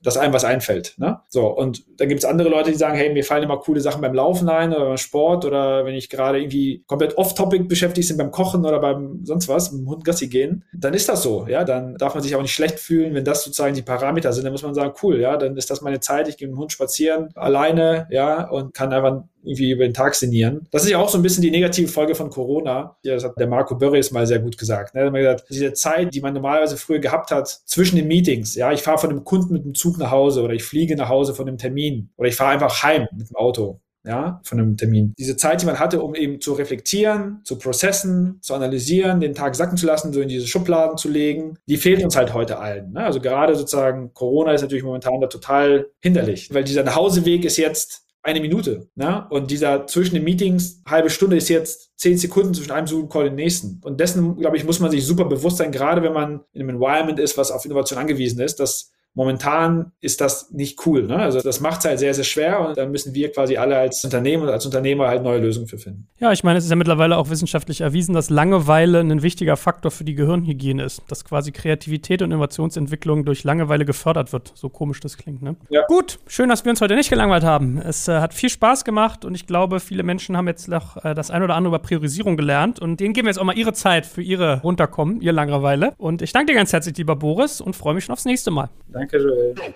[0.03, 0.95] dass einem was einfällt.
[0.99, 1.21] Ne?
[1.29, 4.01] So, und dann gibt es andere Leute, die sagen, hey, mir fallen immer coole Sachen
[4.01, 8.17] beim Laufen ein oder beim Sport oder wenn ich gerade irgendwie komplett off-topic beschäftigt bin
[8.17, 11.47] beim Kochen oder beim sonst was, mit dem Hund Gassi gehen, dann ist das so.
[11.49, 14.45] Ja, dann darf man sich auch nicht schlecht fühlen, wenn das sozusagen die Parameter sind.
[14.45, 16.61] Dann muss man sagen, cool, ja, dann ist das meine Zeit, ich gehe mit dem
[16.61, 20.67] Hund spazieren, alleine, ja, und kann einfach irgendwie über den Tag sinnieren.
[20.71, 22.97] Das ist ja auch so ein bisschen die negative Folge von Corona.
[23.03, 24.95] Ja, das hat der Marco Börries mal sehr gut gesagt.
[24.95, 25.03] Ne?
[25.03, 28.55] Er hat gesagt, diese Zeit, die man normalerweise früher gehabt hat zwischen den Meetings.
[28.55, 31.09] Ja, ich fahre von dem Kunden mit dem Zug nach Hause oder ich fliege nach
[31.09, 34.77] Hause von dem Termin oder ich fahre einfach heim mit dem Auto ja, von einem
[34.77, 35.15] Termin.
[35.19, 39.55] Diese Zeit, die man hatte, um eben zu reflektieren, zu processen, zu analysieren, den Tag
[39.55, 42.93] sacken zu lassen, so in diese Schubladen zu legen, die fehlt uns halt heute allen.
[42.93, 43.05] Ne?
[43.05, 48.03] Also gerade sozusagen Corona ist natürlich momentan da total hinderlich, weil dieser Nachhauseweg ist jetzt
[48.23, 48.89] eine Minute.
[48.95, 49.27] Ne?
[49.31, 53.31] Und dieser zwischen den Meetings, halbe Stunde ist jetzt zehn Sekunden zwischen einem Zoom-Call und
[53.31, 53.81] dem nächsten.
[53.83, 56.71] Und dessen, glaube ich, muss man sich super bewusst sein, gerade wenn man in einem
[56.71, 61.03] Environment ist, was auf Innovation angewiesen ist, dass Momentan ist das nicht cool.
[61.03, 61.17] Ne?
[61.17, 64.03] Also das macht es halt sehr, sehr schwer und da müssen wir quasi alle als
[64.05, 66.09] Unternehmen und als Unternehmer halt neue Lösungen für finden.
[66.19, 69.91] Ja, ich meine, es ist ja mittlerweile auch wissenschaftlich erwiesen, dass Langeweile ein wichtiger Faktor
[69.91, 71.03] für die Gehirnhygiene ist.
[71.09, 74.53] Dass quasi Kreativität und Innovationsentwicklung durch Langeweile gefördert wird.
[74.55, 75.57] So komisch das klingt, ne?
[75.69, 75.85] Ja.
[75.87, 77.79] Gut, schön, dass wir uns heute nicht gelangweilt haben.
[77.79, 81.15] Es äh, hat viel Spaß gemacht und ich glaube, viele Menschen haben jetzt noch äh,
[81.15, 83.73] das ein oder andere über Priorisierung gelernt und denen geben wir jetzt auch mal ihre
[83.73, 85.93] Zeit für ihre Runterkommen, ihr Langeweile.
[85.99, 88.71] Und ich danke dir ganz herzlich, lieber Boris, und freue mich schon aufs nächste Mal.
[88.89, 89.73] Danke, rien que je.